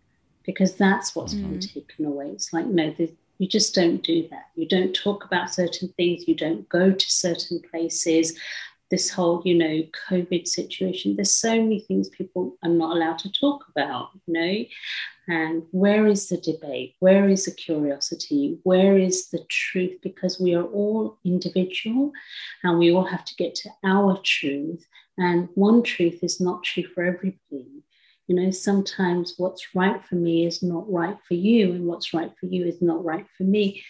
[0.49, 1.47] because that's what's mm.
[1.47, 2.25] been taken away.
[2.29, 4.45] It's like, no, the, you just don't do that.
[4.55, 6.27] You don't talk about certain things.
[6.27, 8.35] You don't go to certain places.
[8.89, 13.31] This whole, you know, COVID situation, there's so many things people are not allowed to
[13.31, 14.65] talk about, you know.
[15.27, 16.95] And where is the debate?
[16.97, 18.57] Where is the curiosity?
[18.63, 19.99] Where is the truth?
[20.01, 22.11] Because we are all individual
[22.63, 24.83] and we all have to get to our truth.
[25.19, 27.83] And one truth is not true for everybody.
[28.29, 32.31] You know, sometimes what's right for me is not right for you, and what's right
[32.39, 33.83] for you is not right for me.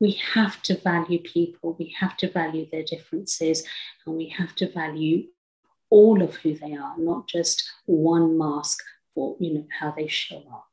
[0.00, 3.64] We have to value people, we have to value their differences,
[4.06, 5.24] and we have to value
[5.88, 8.82] all of who they are, not just one mask
[9.14, 10.66] for you know how they show up.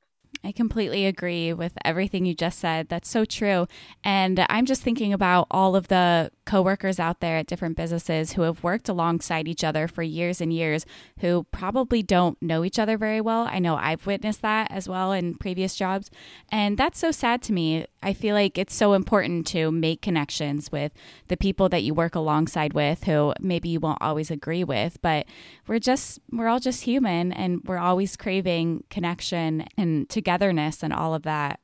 [0.44, 2.90] I completely agree with everything you just said.
[2.90, 3.68] That's so true.
[4.04, 8.42] And I'm just thinking about all of the coworkers out there at different businesses who
[8.42, 10.86] have worked alongside each other for years and years
[11.20, 13.48] who probably don't know each other very well.
[13.50, 16.10] I know I've witnessed that as well in previous jobs.
[16.52, 17.86] And that's so sad to me.
[18.02, 20.92] I feel like it's so important to make connections with
[21.28, 25.26] the people that you work alongside with who maybe you won't always agree with, but
[25.68, 31.14] we're just, we're all just human and we're always craving connection and togetherness and all
[31.14, 31.60] of that.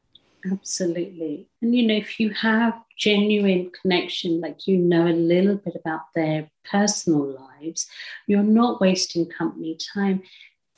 [0.49, 1.47] Absolutely.
[1.61, 6.01] And you know, if you have genuine connection, like you know a little bit about
[6.13, 7.87] their personal lives,
[8.27, 10.21] you're not wasting company time.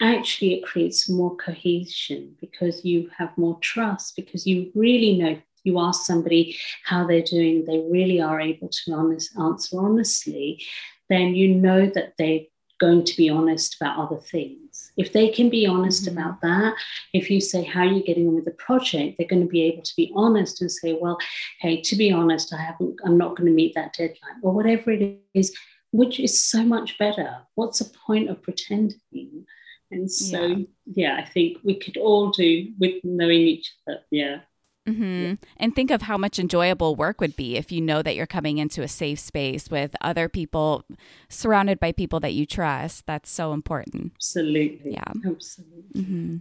[0.01, 5.79] Actually, it creates more cohesion because you have more trust, because you really know you
[5.79, 10.63] ask somebody how they're doing, they really are able to honest, answer honestly,
[11.09, 12.41] then you know that they're
[12.79, 14.70] going to be honest about other things.
[14.97, 16.17] If they can be honest mm-hmm.
[16.17, 16.75] about that,
[17.13, 19.17] if you say, How are you getting on with the project?
[19.17, 21.17] They're going to be able to be honest and say, Well,
[21.59, 24.91] hey, to be honest, I haven't, I'm not going to meet that deadline, or whatever
[24.91, 25.55] it is,
[25.91, 27.37] which is so much better.
[27.55, 29.45] What's the point of pretending?
[29.91, 33.99] And so, yeah, yeah I think we could all do with knowing each other.
[34.09, 34.39] Yeah.
[34.87, 35.35] Mm-hmm.
[35.57, 38.57] And think of how much enjoyable work would be if you know that you're coming
[38.57, 40.85] into a safe space with other people,
[41.29, 43.05] surrounded by people that you trust.
[43.05, 44.13] That's so important.
[44.15, 44.93] Absolutely.
[44.93, 45.11] Yeah.
[45.25, 46.01] Absolutely.
[46.01, 46.37] Mm-hmm.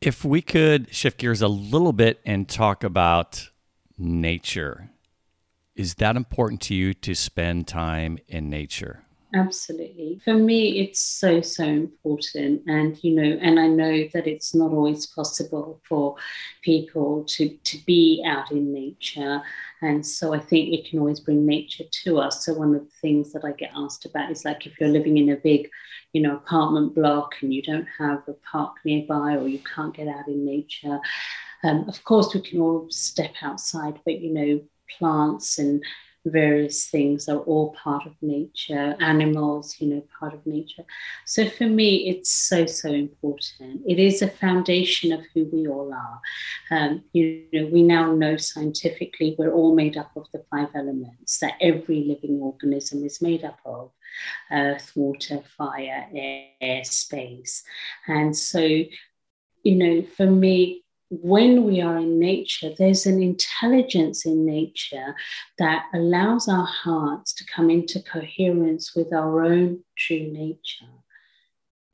[0.00, 3.50] If we could shift gears a little bit and talk about
[3.96, 4.90] nature.
[5.78, 9.04] is that important to you to spend time in nature?
[9.34, 10.18] Absolutely.
[10.24, 12.62] For me, it's so, so important.
[12.66, 16.16] And, you know, and I know that it's not always possible for
[16.62, 19.42] people to, to be out in nature.
[19.82, 22.46] And so I think we can always bring nature to us.
[22.46, 25.18] So one of the things that I get asked about is like if you're living
[25.18, 25.68] in a big,
[26.14, 30.08] you know, apartment block and you don't have a park nearby or you can't get
[30.08, 31.00] out in nature.
[31.64, 34.62] Um, of course, we can all step outside, but, you know,
[34.98, 35.82] plants and
[36.30, 40.84] various things are all part of nature, animals, you know, part of nature.
[41.26, 43.82] So for me, it's so, so important.
[43.86, 46.20] It is a foundation of who we all are.
[46.70, 51.38] Um, you know, we now know scientifically we're all made up of the five elements
[51.38, 53.90] that every living organism is made up of
[54.50, 57.62] earth, water, fire, air, space.
[58.06, 58.88] And so, you
[59.64, 65.14] know, for me, when we are in nature, there's an intelligence in nature
[65.58, 70.92] that allows our hearts to come into coherence with our own true nature.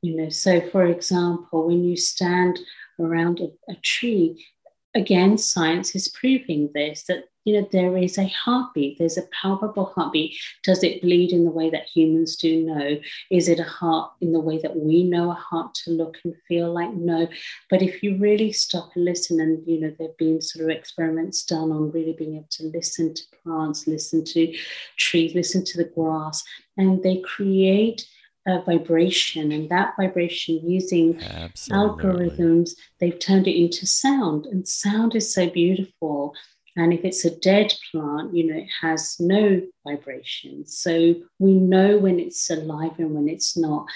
[0.01, 2.59] You know, so for example, when you stand
[2.99, 4.45] around a, a tree,
[4.93, 9.93] again, science is proving this that you know, there is a heartbeat, there's a palpable
[9.95, 10.35] heartbeat.
[10.63, 12.65] Does it bleed in the way that humans do?
[12.65, 12.97] No.
[13.29, 16.33] Is it a heart in the way that we know a heart to look and
[16.47, 16.91] feel like?
[16.93, 17.27] No.
[17.69, 20.75] But if you really stop and listen, and, you know, there have been sort of
[20.75, 24.57] experiments done on really being able to listen to plants, listen to
[24.97, 26.43] trees, listen to the grass,
[26.77, 28.07] and they create
[28.47, 32.03] a vibration and that vibration using Absolutely.
[32.03, 36.35] algorithms they've turned it into sound and sound is so beautiful
[36.75, 40.65] and if it's a dead plant, you know, it has no vibration.
[40.65, 43.87] So we know when it's alive and when it's not.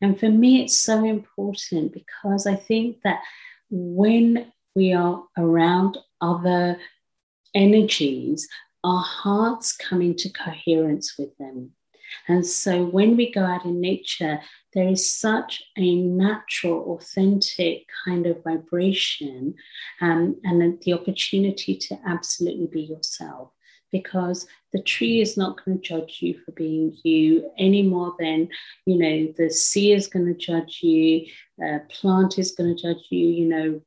[0.00, 3.20] And for me, it's so important because I think that
[3.70, 6.78] when we are around other
[7.54, 8.48] energies,
[8.84, 11.72] our hearts come into coherence with them.
[12.28, 14.40] And so when we go out in nature,
[14.72, 19.54] there is such a natural, authentic kind of vibration
[20.00, 23.50] um, and the opportunity to absolutely be yourself
[23.92, 28.48] because the tree is not going to judge you for being you any more than
[28.86, 31.26] you know the sea is going to judge you
[31.64, 33.80] uh, plant is going to judge you you know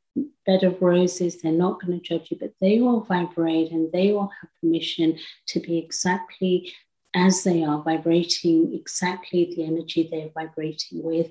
[0.46, 4.12] bed of roses they're not going to judge you but they all vibrate and they
[4.12, 5.18] all have permission
[5.48, 6.72] to be exactly
[7.16, 11.30] as they are vibrating exactly the energy they're vibrating with.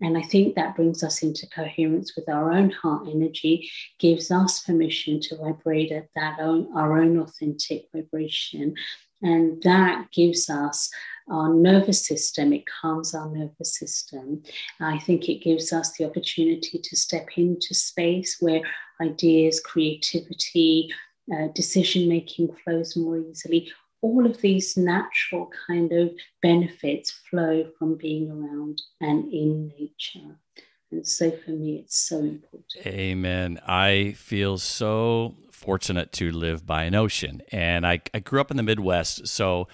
[0.00, 4.60] And I think that brings us into coherence with our own heart energy, gives us
[4.62, 8.74] permission to vibrate at that own, our own authentic vibration.
[9.22, 10.90] And that gives us
[11.30, 14.42] our nervous system, it calms our nervous system.
[14.80, 18.60] I think it gives us the opportunity to step into space where
[19.00, 20.92] ideas, creativity,
[21.34, 23.72] uh, decision making flows more easily,
[24.04, 26.10] all of these natural kind of
[26.42, 30.36] benefits flow from being around and in nature.
[30.92, 32.86] And so for me, it's so important.
[32.86, 33.58] Amen.
[33.66, 37.40] I feel so fortunate to live by an ocean.
[37.50, 39.26] And I, I grew up in the Midwest.
[39.26, 39.68] So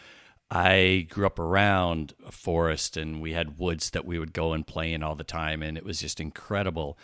[0.48, 4.64] I grew up around a forest and we had woods that we would go and
[4.64, 5.60] play in all the time.
[5.60, 6.96] And it was just incredible.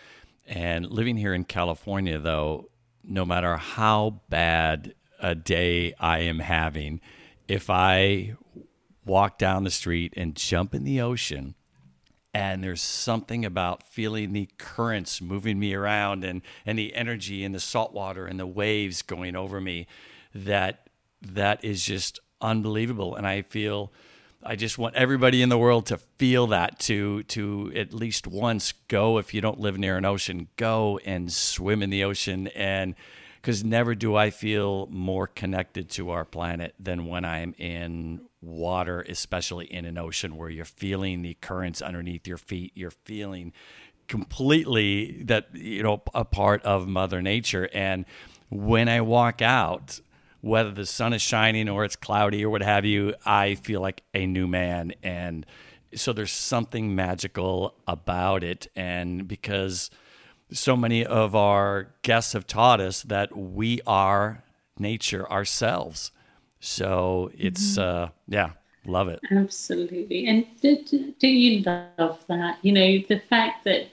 [0.47, 2.71] And living here in California, though,
[3.03, 7.01] no matter how bad a day I am having,
[7.49, 8.35] if I
[9.05, 11.55] walk down the street and jump in the ocean,
[12.35, 17.53] and there's something about feeling the currents moving me around and, and the energy in
[17.53, 19.87] the salt water and the waves going over me
[20.35, 20.91] that
[21.23, 23.15] that is just unbelievable.
[23.17, 23.91] And i feel
[24.43, 28.73] i just want everybody in the world to feel that to to at least once
[28.89, 32.95] go if you don't live near an ocean go and swim in the ocean and
[33.47, 39.03] because never do I feel more connected to our planet than when I'm in water,
[39.03, 42.73] especially in an ocean where you're feeling the currents underneath your feet.
[42.75, 43.53] You're feeling
[44.09, 47.69] completely that, you know, a part of Mother Nature.
[47.73, 48.05] And
[48.51, 50.01] when I walk out,
[50.41, 54.03] whether the sun is shining or it's cloudy or what have you, I feel like
[54.13, 54.93] a new man.
[55.05, 55.47] And
[55.95, 58.67] so there's something magical about it.
[58.75, 59.89] And because
[60.53, 64.45] so many of our guests have taught us that we are
[64.79, 66.13] nature ourselves.
[66.61, 68.05] So it's, mm-hmm.
[68.05, 68.51] uh, yeah,
[68.85, 69.21] love it.
[69.31, 70.27] Absolutely.
[70.27, 72.59] And do, do you love that?
[72.63, 73.89] You know, the fact that,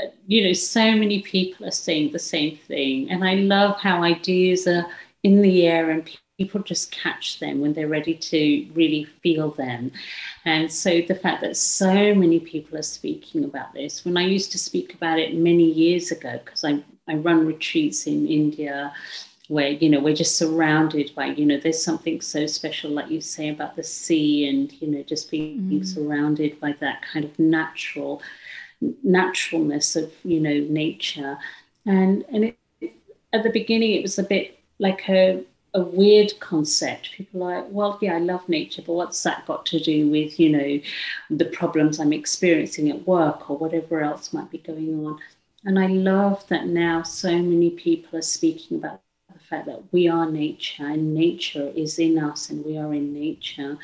[0.00, 3.10] uh, you know, so many people are saying the same thing.
[3.10, 4.86] And I love how ideas are
[5.22, 6.08] in the air and
[6.38, 9.90] people just catch them when they're ready to really feel them.
[10.44, 14.52] And so the fact that so many people are speaking about this, when I used
[14.52, 18.92] to speak about it many years ago, because I, I run retreats in India
[19.48, 23.18] where you know we're just surrounded by you know there's something so special like you
[23.18, 25.86] say about the sea and you know just being mm.
[25.86, 28.20] surrounded by that kind of natural
[29.02, 31.38] naturalness of you know nature
[31.86, 32.92] and and it,
[33.32, 35.42] at the beginning it was a bit like a
[35.74, 37.12] a weird concept.
[37.12, 40.40] People are like, well, yeah, I love nature, but what's that got to do with,
[40.40, 40.80] you know,
[41.30, 45.18] the problems I'm experiencing at work or whatever else might be going on?
[45.64, 49.00] And I love that now so many people are speaking about
[49.32, 53.12] the fact that we are nature and nature is in us and we are in
[53.12, 53.76] nature.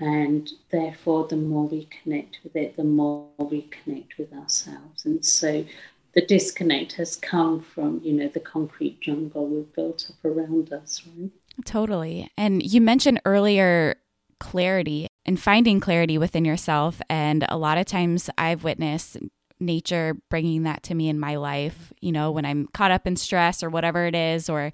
[0.00, 5.04] And therefore, the more we connect with it, the more we connect with ourselves.
[5.04, 5.64] And so
[6.12, 11.02] the disconnect has come from, you know, the concrete jungle we've built up around us,
[11.06, 11.30] right?
[11.64, 12.30] Totally.
[12.36, 13.96] And you mentioned earlier
[14.38, 17.00] clarity and finding clarity within yourself.
[17.08, 19.18] And a lot of times I've witnessed
[19.60, 23.16] nature bringing that to me in my life, you know, when I'm caught up in
[23.16, 24.72] stress or whatever it is, or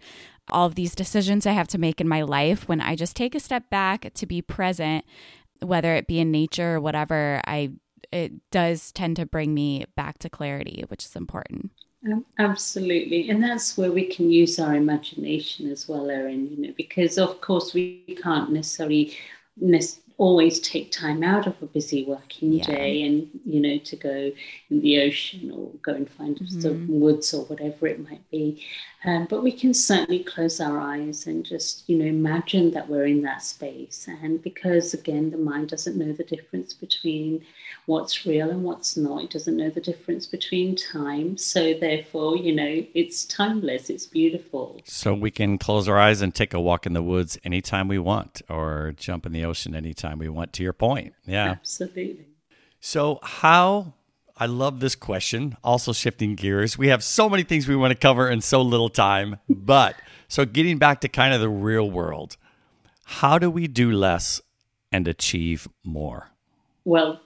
[0.50, 3.34] all of these decisions I have to make in my life, when I just take
[3.34, 5.04] a step back to be present,
[5.60, 7.72] whether it be in nature or whatever, I
[8.16, 11.70] it does tend to bring me back to clarity, which is important.
[12.38, 13.28] Absolutely.
[13.28, 17.40] And that's where we can use our imagination as well, Aaron, you know, because of
[17.40, 19.16] course we can't necessarily
[20.18, 22.64] always take time out of a busy working yeah.
[22.64, 24.32] day and you know to go
[24.70, 26.60] in the ocean or go and find mm-hmm.
[26.60, 28.64] some woods or whatever it might be
[29.04, 33.06] um, but we can certainly close our eyes and just you know imagine that we're
[33.06, 37.44] in that space and because again the mind doesn't know the difference between
[37.86, 39.24] what's real and what's not.
[39.24, 41.38] It doesn't know the difference between time.
[41.38, 44.80] So, therefore, you know, it's timeless, it's beautiful.
[44.84, 47.98] So, we can close our eyes and take a walk in the woods anytime we
[47.98, 51.14] want or jump in the ocean anytime we want, to your point.
[51.24, 51.52] Yeah.
[51.52, 52.26] Absolutely.
[52.80, 53.94] So, how
[54.36, 55.56] I love this question.
[55.64, 56.76] Also, shifting gears.
[56.76, 59.38] We have so many things we want to cover in so little time.
[59.48, 59.96] But
[60.28, 62.36] so, getting back to kind of the real world,
[63.04, 64.40] how do we do less
[64.92, 66.30] and achieve more?
[66.84, 67.20] Well,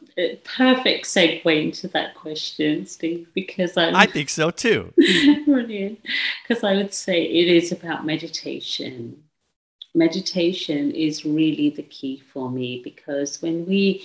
[0.45, 4.93] perfect segue into that question, Steve, because I I think so too.
[5.47, 6.01] brilliant.
[6.43, 9.23] Because I would say it is about meditation.
[9.95, 14.05] Meditation is really the key for me because when we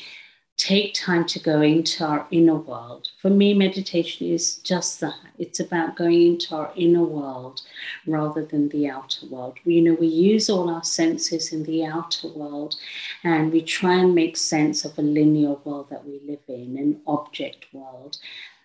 [0.58, 3.10] take time to go into our inner world.
[3.22, 5.16] For me, meditation is just that.
[5.38, 7.62] It's about going into our inner world
[8.08, 9.58] rather than the outer world.
[9.66, 12.76] We, you know, we use all our senses in the outer world
[13.24, 17.02] and we try and make sense of a linear world that we live in, an
[17.06, 18.18] object world.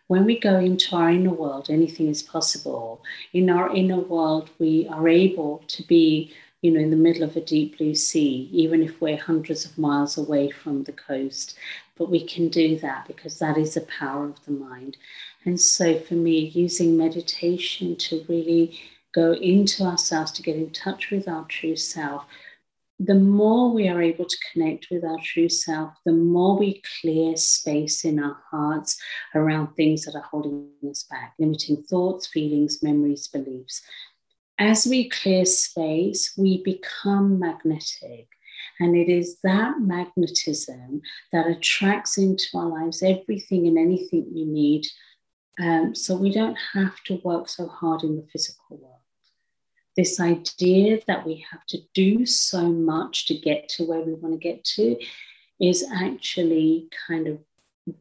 [0.07, 3.03] When we go into our inner world, anything is possible.
[3.33, 6.33] In our inner world, we are able to be
[6.63, 9.79] you know, in the middle of a deep blue sea, even if we're hundreds of
[9.79, 11.57] miles away from the coast.
[11.97, 14.97] But we can do that because that is the power of the mind.
[15.45, 18.79] And so for me, using meditation to really
[19.15, 22.25] go into ourselves, to get in touch with our true self,
[23.03, 27.35] the more we are able to connect with our true self, the more we clear
[27.35, 29.01] space in our hearts
[29.35, 33.81] around things that are holding us back, limiting thoughts, feelings, memories, beliefs
[34.61, 38.29] as we clear space, we become magnetic.
[38.79, 41.01] And it is that magnetism
[41.33, 44.87] that attracts into our lives everything and anything we need.
[45.59, 48.95] Um, so we don't have to work so hard in the physical world.
[49.97, 54.35] This idea that we have to do so much to get to where we want
[54.35, 54.97] to get to
[55.59, 57.39] is actually kind of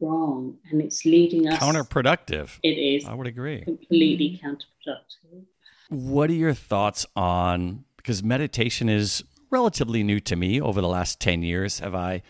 [0.00, 2.58] wrong and it's leading us counterproductive.
[2.62, 3.06] It is.
[3.06, 3.62] I would agree.
[3.62, 4.46] Completely mm-hmm.
[4.46, 5.44] counterproductive.
[5.90, 10.60] What are your thoughts on because meditation is relatively new to me.
[10.60, 12.22] Over the last 10 years have I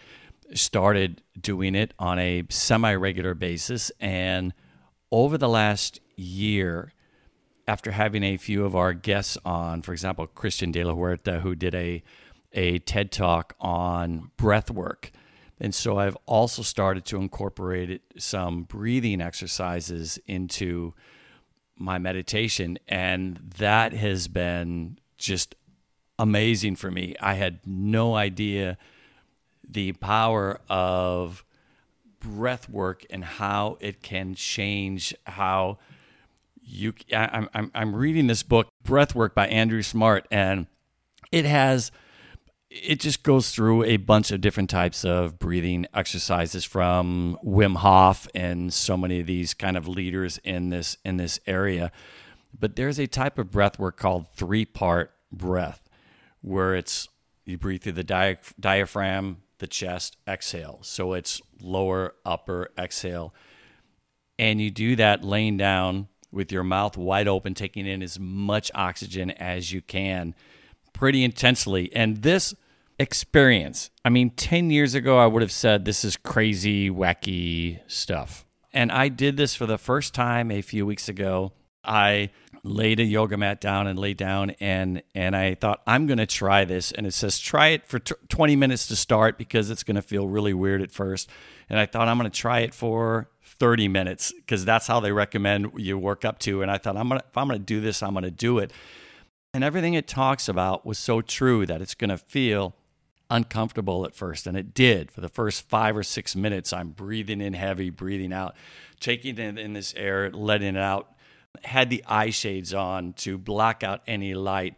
[0.55, 3.93] started doing it on a semi-regular basis.
[4.01, 4.53] And
[5.13, 6.93] over the last year
[7.69, 11.55] after having a few of our guests on for example Christian de la Huerta who
[11.55, 12.03] did a
[12.53, 15.13] a TED talk on breath work.
[15.61, 20.95] And so I've also started to incorporate some breathing exercises into
[21.81, 25.55] my meditation, and that has been just
[26.19, 27.17] amazing for me.
[27.21, 28.77] I had no idea
[29.69, 31.45] the power of
[32.21, 35.79] breath work and how it can change how
[36.63, 40.67] you I, I'm, I'm reading this book breath work by andrew smart and
[41.33, 41.91] it has
[42.71, 48.29] it just goes through a bunch of different types of breathing exercises from Wim Hof
[48.33, 51.91] and so many of these kind of leaders in this in this area.
[52.57, 55.83] But there's a type of breath work called three part breath,
[56.43, 57.09] where it's
[57.45, 60.79] you breathe through the dia- diaphragm, the chest, exhale.
[60.83, 63.35] So it's lower, upper, exhale.
[64.39, 68.71] And you do that laying down with your mouth wide open, taking in as much
[68.77, 70.37] oxygen as you can
[70.93, 71.91] pretty intensely.
[71.95, 72.55] And this
[72.99, 78.45] experience, I mean, 10 years ago, I would have said this is crazy, wacky stuff.
[78.73, 81.53] And I did this for the first time a few weeks ago.
[81.83, 82.31] I
[82.63, 86.27] laid a yoga mat down and lay down and and I thought I'm going to
[86.27, 89.83] try this and it says try it for t- 20 minutes to start because it's
[89.83, 91.31] going to feel really weird at first
[91.71, 95.13] and I thought I'm going to try it for 30 minutes because that's how they
[95.13, 97.65] recommend you work up to and I thought I'm going to if I'm going to
[97.65, 98.73] do this I'm going to do it
[99.53, 102.75] and everything it talks about was so true that it's going to feel
[103.31, 105.11] uncomfortable at first and it did.
[105.11, 108.57] For the first 5 or 6 minutes I'm breathing in heavy breathing out
[108.99, 111.13] taking in, in this air letting it out.
[111.65, 114.75] Had the eye shades on to block out any light.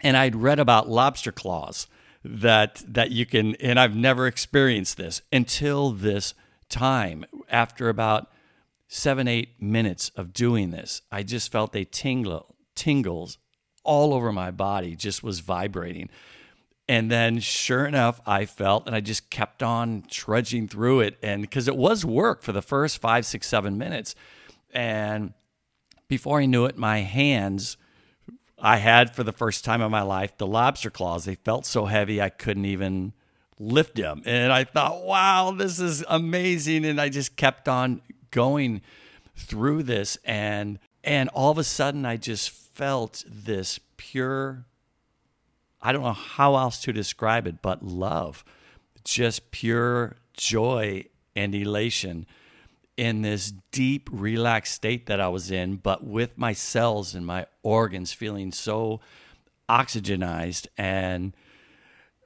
[0.00, 1.86] And I'd read about lobster claws
[2.24, 6.34] that that you can and I've never experienced this until this
[6.68, 7.24] time.
[7.48, 8.30] After about
[8.88, 13.38] 7 8 minutes of doing this I just felt a tingle tingles
[13.86, 16.08] all over my body just was vibrating
[16.88, 21.42] and then sure enough I felt and I just kept on trudging through it and
[21.42, 24.14] because it was work for the first five six seven minutes
[24.72, 25.32] and
[26.08, 27.76] before I knew it, my hands,
[28.58, 31.24] I had for the first time in my life the lobster claws.
[31.24, 33.12] They felt so heavy I couldn't even
[33.58, 34.22] lift them.
[34.24, 36.84] And I thought, wow, this is amazing.
[36.84, 38.82] And I just kept on going
[39.34, 44.66] through this and and all of a sudden I just felt this pure
[45.80, 48.44] I don't know how else to describe it but love.
[49.04, 51.04] Just pure joy
[51.36, 52.26] and elation
[52.96, 57.46] in this deep, relaxed state that I was in, but with my cells and my
[57.62, 59.00] organs feeling so
[59.68, 61.34] oxygenized and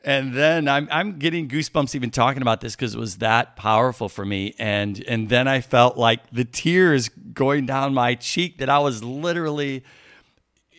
[0.02, 4.08] and then I'm I'm getting goosebumps even talking about this because it was that powerful
[4.08, 4.54] for me.
[4.58, 9.04] And and then I felt like the tears going down my cheek that I was
[9.04, 9.84] literally,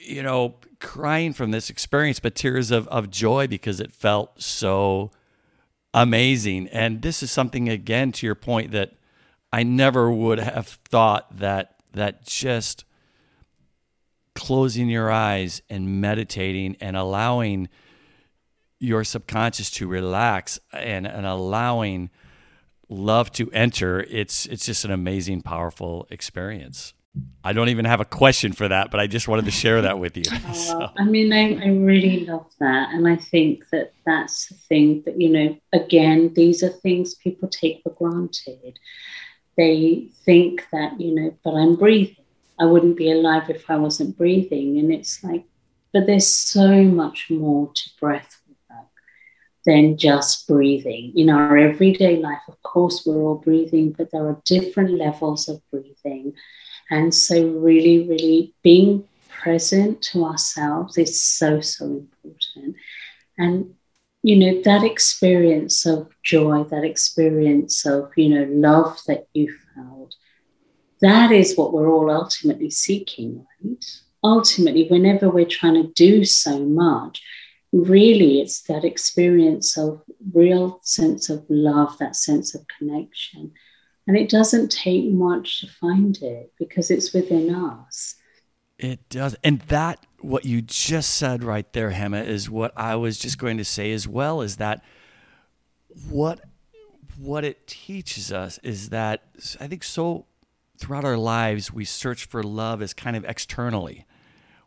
[0.02, 5.12] you know, crying from this experience, but tears of, of joy because it felt so
[5.94, 6.68] amazing.
[6.70, 8.94] And this is something again to your point that
[9.54, 12.86] I never would have thought that that just
[14.34, 17.68] closing your eyes and meditating and allowing
[18.80, 22.10] your subconscious to relax and, and allowing
[22.88, 26.94] love to enter it's it's just an amazing powerful experience
[27.44, 30.00] i don't even have a question for that but i just wanted to share that
[30.00, 30.90] with you uh, so.
[30.98, 35.20] i mean I, I really love that and i think that that's the thing that
[35.20, 38.80] you know again these are things people take for granted
[39.58, 42.26] they think that, you know, but I'm breathing.
[42.60, 44.78] I wouldn't be alive if I wasn't breathing.
[44.80, 45.46] And it's like,
[45.94, 48.88] but there's so much more to breath work
[49.66, 51.14] than just breathing.
[51.16, 55.62] In our everyday life, of course, we're all breathing, but there are different levels of
[55.70, 56.34] breathing.
[56.92, 62.76] And so, really, really being present to ourselves is so, so important.
[63.38, 63.74] And
[64.24, 70.16] you know, that experience of joy, that experience of, you know, love that you felt,
[71.02, 73.86] that is what we're all ultimately seeking, right?
[74.24, 77.24] Ultimately, whenever we're trying to do so much,
[77.72, 83.52] really it's that experience of real sense of love, that sense of connection.
[84.08, 88.16] And it doesn't take much to find it because it's within us.
[88.78, 89.36] It does.
[89.44, 93.58] And that what you just said right there, Hema, is what I was just going
[93.58, 94.42] to say as well.
[94.42, 94.84] Is that
[96.10, 96.42] what
[97.18, 99.24] what it teaches us is that
[99.60, 100.26] I think so
[100.80, 104.06] throughout our lives we search for love as kind of externally.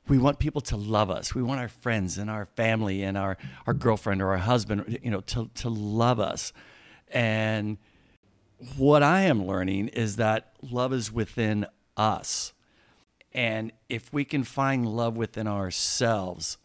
[0.06, 1.34] We want people to love us.
[1.34, 5.10] We want our friends and our family and our, our girlfriend or our husband, you
[5.10, 6.52] know, to, to love us.
[7.08, 7.78] And
[8.76, 12.52] what I am learning is that love is within us.
[13.32, 16.56] And if we can find love within ourselves,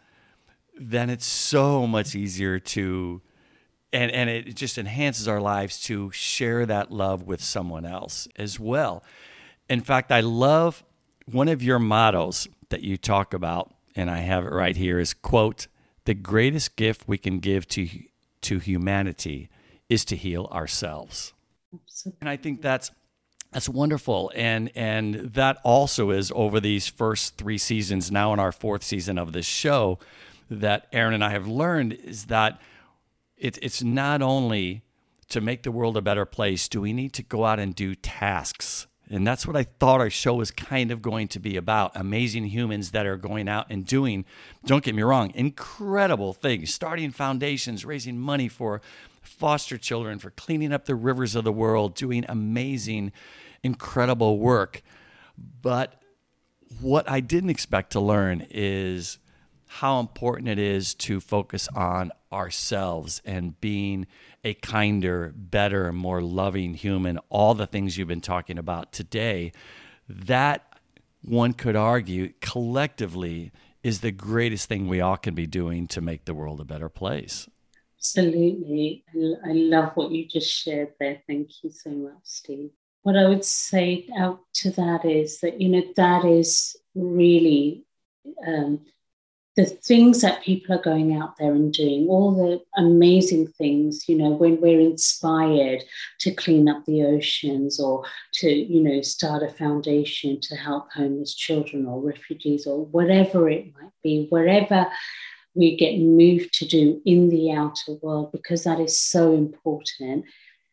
[0.80, 3.22] then it's so much easier to
[3.92, 8.60] and and it just enhances our lives to share that love with someone else as
[8.60, 9.04] well.
[9.68, 10.84] In fact, I love
[11.26, 15.14] one of your mottos that you talk about and I have it right here is
[15.14, 15.68] quote,
[16.06, 17.90] "The greatest gift we can give to
[18.42, 19.50] to humanity
[19.90, 21.34] is to heal ourselves."
[21.74, 22.18] Absolutely.
[22.22, 22.92] And I think that's
[23.52, 28.12] that's wonderful, and and that also is over these first three seasons.
[28.12, 29.98] Now in our fourth season of this show,
[30.50, 32.60] that Aaron and I have learned is that
[33.38, 34.84] it, it's not only
[35.30, 36.68] to make the world a better place.
[36.68, 38.88] Do we need to go out and do tasks?
[39.12, 42.46] And that's what I thought our show was kind of going to be about amazing
[42.46, 44.24] humans that are going out and doing,
[44.66, 48.82] don't get me wrong, incredible things, starting foundations, raising money for
[49.22, 53.12] foster children, for cleaning up the rivers of the world, doing amazing,
[53.64, 54.82] incredible work.
[55.62, 56.02] But
[56.82, 59.18] what I didn't expect to learn is
[59.68, 64.08] how important it is to focus on ourselves and being
[64.44, 69.52] a kinder, better, more loving human, all the things you've been talking about today.
[70.08, 70.66] That
[71.22, 73.52] one could argue collectively
[73.84, 76.90] is the greatest thing we all can be doing to make the world a better
[76.90, 77.48] place.
[78.00, 79.04] Absolutely.
[79.46, 81.22] I love what you just shared there.
[81.28, 82.70] Thank you so much, Steve.
[83.02, 87.84] What I would say out to that is that, you know, that is really
[88.48, 88.86] um,
[89.58, 94.18] the things that people are going out there and doing, all the amazing things, you
[94.18, 95.84] know, when we're inspired
[96.20, 101.36] to clean up the oceans or to, you know, start a foundation to help homeless
[101.36, 104.88] children or refugees or whatever it might be, wherever
[105.60, 110.26] we get moved to do in the outer world, because that is so important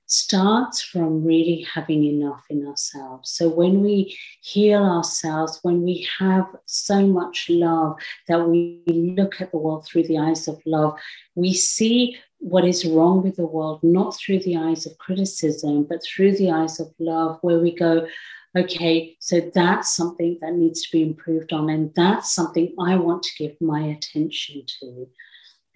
[0.09, 3.29] starts from really having enough in ourselves.
[3.31, 7.97] So when we heal ourselves, when we have so much love
[8.29, 10.97] that we look at the world through the eyes of love,
[11.35, 16.05] we see what is wrong with the world, not through the eyes of criticism, but
[16.05, 18.07] through the eyes of love, where we go,
[18.57, 23.23] okay, so that's something that needs to be improved on, and that's something I want
[23.25, 25.09] to give my attention to.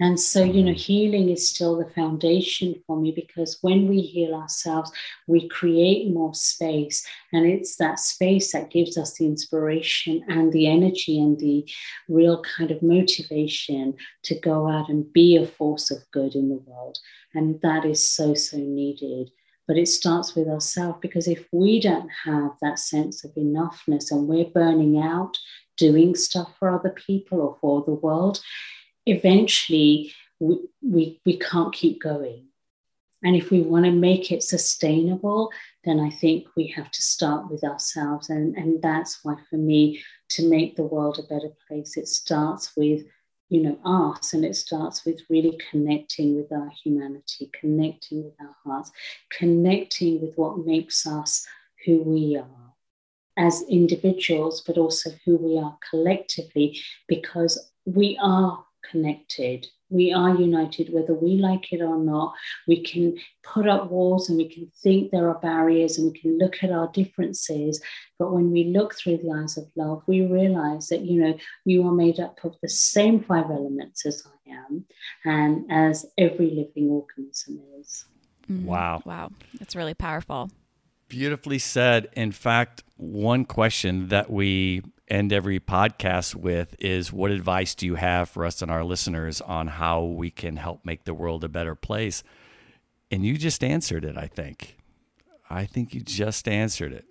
[0.01, 0.79] And so, you know, mm-hmm.
[0.79, 4.91] healing is still the foundation for me because when we heal ourselves,
[5.27, 7.07] we create more space.
[7.35, 11.69] And it's that space that gives us the inspiration and the energy and the
[12.09, 16.63] real kind of motivation to go out and be a force of good in the
[16.67, 16.99] world.
[17.35, 19.31] And that is so, so needed.
[19.71, 24.27] But it starts with ourselves because if we don't have that sense of enoughness and
[24.27, 25.39] we're burning out
[25.77, 28.41] doing stuff for other people or for the world,
[29.07, 32.49] eventually we, we, we can't keep going.
[33.23, 35.53] And if we want to make it sustainable,
[35.85, 38.29] then I think we have to start with ourselves.
[38.29, 42.77] And, and that's why, for me, to make the world a better place, it starts
[42.77, 43.05] with,
[43.51, 48.57] you know, us and it starts with really connecting with our humanity, connecting with our
[48.65, 48.93] hearts,
[49.37, 51.47] connecting with what makes us
[51.85, 52.73] who we are
[53.37, 56.79] as individuals, but also who we are collectively,
[57.09, 59.67] because we are connected.
[59.89, 62.35] We are united, whether we like it or not.
[62.69, 66.39] We can put up walls and we can think there are barriers and we can
[66.39, 67.83] look at our differences.
[68.19, 71.87] But when we look through the eyes of love, we realize that, you know, you
[71.89, 74.85] are made up of the same five elements as I am
[75.25, 78.05] and as every living organism is.
[78.51, 78.67] Mm-hmm.
[78.67, 79.03] Wow.
[79.05, 79.33] Wow.
[79.59, 80.51] That's really powerful.
[81.11, 82.09] Beautifully said.
[82.13, 87.97] In fact, one question that we end every podcast with is what advice do you
[87.97, 91.49] have for us and our listeners on how we can help make the world a
[91.49, 92.23] better place?
[93.11, 94.77] And you just answered it, I think.
[95.51, 97.07] I think you just answered it.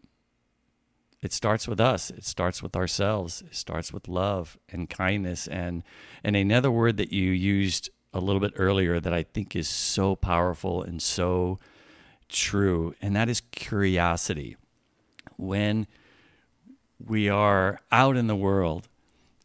[1.21, 2.09] It starts with us.
[2.09, 3.41] It starts with ourselves.
[3.41, 5.83] It starts with love and kindness and
[6.23, 10.15] and another word that you used a little bit earlier that I think is so
[10.15, 11.59] powerful and so
[12.29, 14.55] true and that is curiosity.
[15.37, 15.87] When
[17.03, 18.87] we are out in the world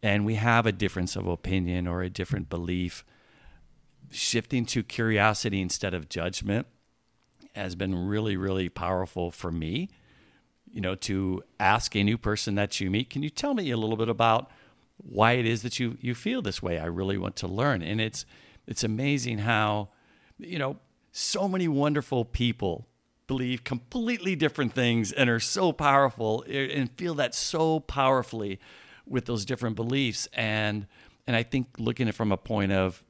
[0.02, 3.04] and we have a difference of opinion or a different belief,
[4.10, 6.66] shifting to curiosity instead of judgment
[7.54, 9.88] has been really, really powerful for me.
[10.70, 13.76] You know, to ask a new person that you meet, can you tell me a
[13.76, 14.50] little bit about
[14.96, 16.78] why it is that you you feel this way?
[16.78, 17.80] I really want to learn.
[17.82, 18.26] And it's
[18.66, 19.90] it's amazing how,
[20.38, 20.78] you know,
[21.16, 22.88] so many wonderful people
[23.28, 28.58] believe completely different things and are so powerful and feel that so powerfully
[29.06, 30.86] with those different beliefs and
[31.26, 33.02] and I think looking at it from a point of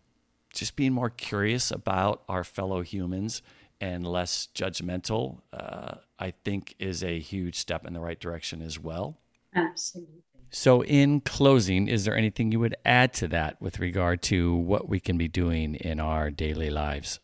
[0.53, 3.43] just being more curious about our fellow humans
[3.81, 8.79] and less judgmental, uh, I think is a huge step in the right direction as
[8.79, 9.19] well.
[9.53, 10.23] Absolutely.
[10.51, 14.89] So, in closing, is there anything you would add to that with regard to what
[14.89, 17.19] we can be doing in our daily lives?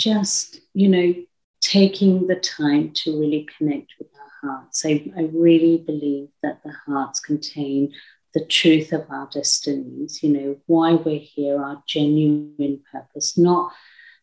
[0.00, 1.14] Just, you know,
[1.60, 4.86] taking the time to really connect with our hearts.
[4.86, 7.92] I, I really believe that the hearts contain
[8.32, 13.72] the truth of our destinies, you know, why we're here, our genuine purpose, not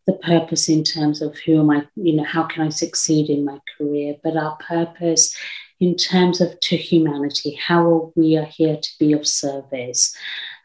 [0.08, 3.46] the purpose in terms of who am I, you know, how can I succeed in
[3.46, 5.36] my career, but our purpose
[5.80, 10.16] in terms of to humanity, how we are here to be of service.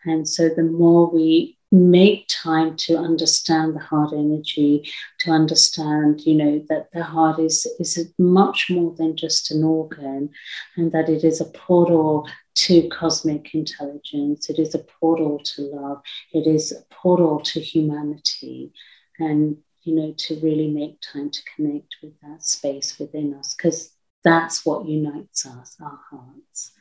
[0.05, 4.87] And so the more we make time to understand the heart energy
[5.19, 10.29] to understand you know that the heart is is much more than just an organ
[10.77, 14.51] and that it is a portal to cosmic intelligence.
[14.51, 16.03] It is a portal to love.
[16.35, 18.75] It is a portal to humanity.
[19.19, 23.93] And you know to really make time to connect with that space within us because
[24.25, 26.73] that's what unites us our hearts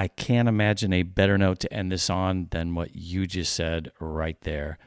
[0.00, 3.92] I can't imagine a better note to end this on than what you just said
[4.00, 4.78] right there.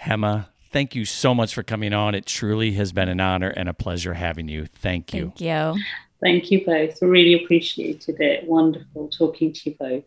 [0.00, 2.14] Hema, thank you so much for coming on.
[2.14, 4.64] It truly has been an honor and a pleasure having you.
[4.64, 5.34] Thank you.
[5.36, 5.74] Thank you.
[6.22, 7.02] Thank you both.
[7.02, 8.48] I really appreciated it.
[8.48, 10.04] Wonderful talking to you both.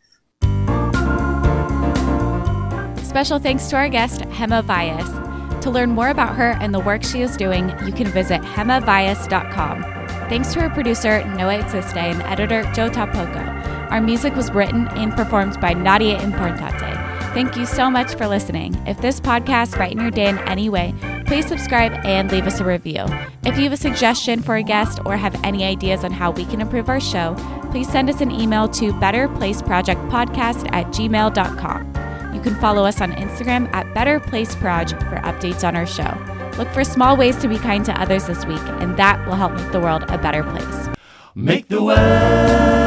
[3.06, 5.62] Special thanks to our guest, Hema Vyas.
[5.62, 9.84] To learn more about her and the work she is doing, you can visit hemavyas.com.
[10.28, 13.55] Thanks to our producer, Noah Existe, and editor, Joe Tapoco.
[13.90, 17.06] Our music was written and performed by Nadia Importate.
[17.34, 18.76] Thank you so much for listening.
[18.88, 20.94] If this podcast brightened your day in any way,
[21.26, 23.06] please subscribe and leave us a review.
[23.44, 26.46] If you have a suggestion for a guest or have any ideas on how we
[26.46, 27.36] can improve our show,
[27.72, 32.34] please send us an email to betterplaceprojectpodcast at gmail.com.
[32.34, 36.18] You can follow us on Instagram at betterplaceproj for updates on our show.
[36.58, 39.54] Look for small ways to be kind to others this week, and that will help
[39.54, 40.90] make the world a better place.
[41.36, 42.85] Make the world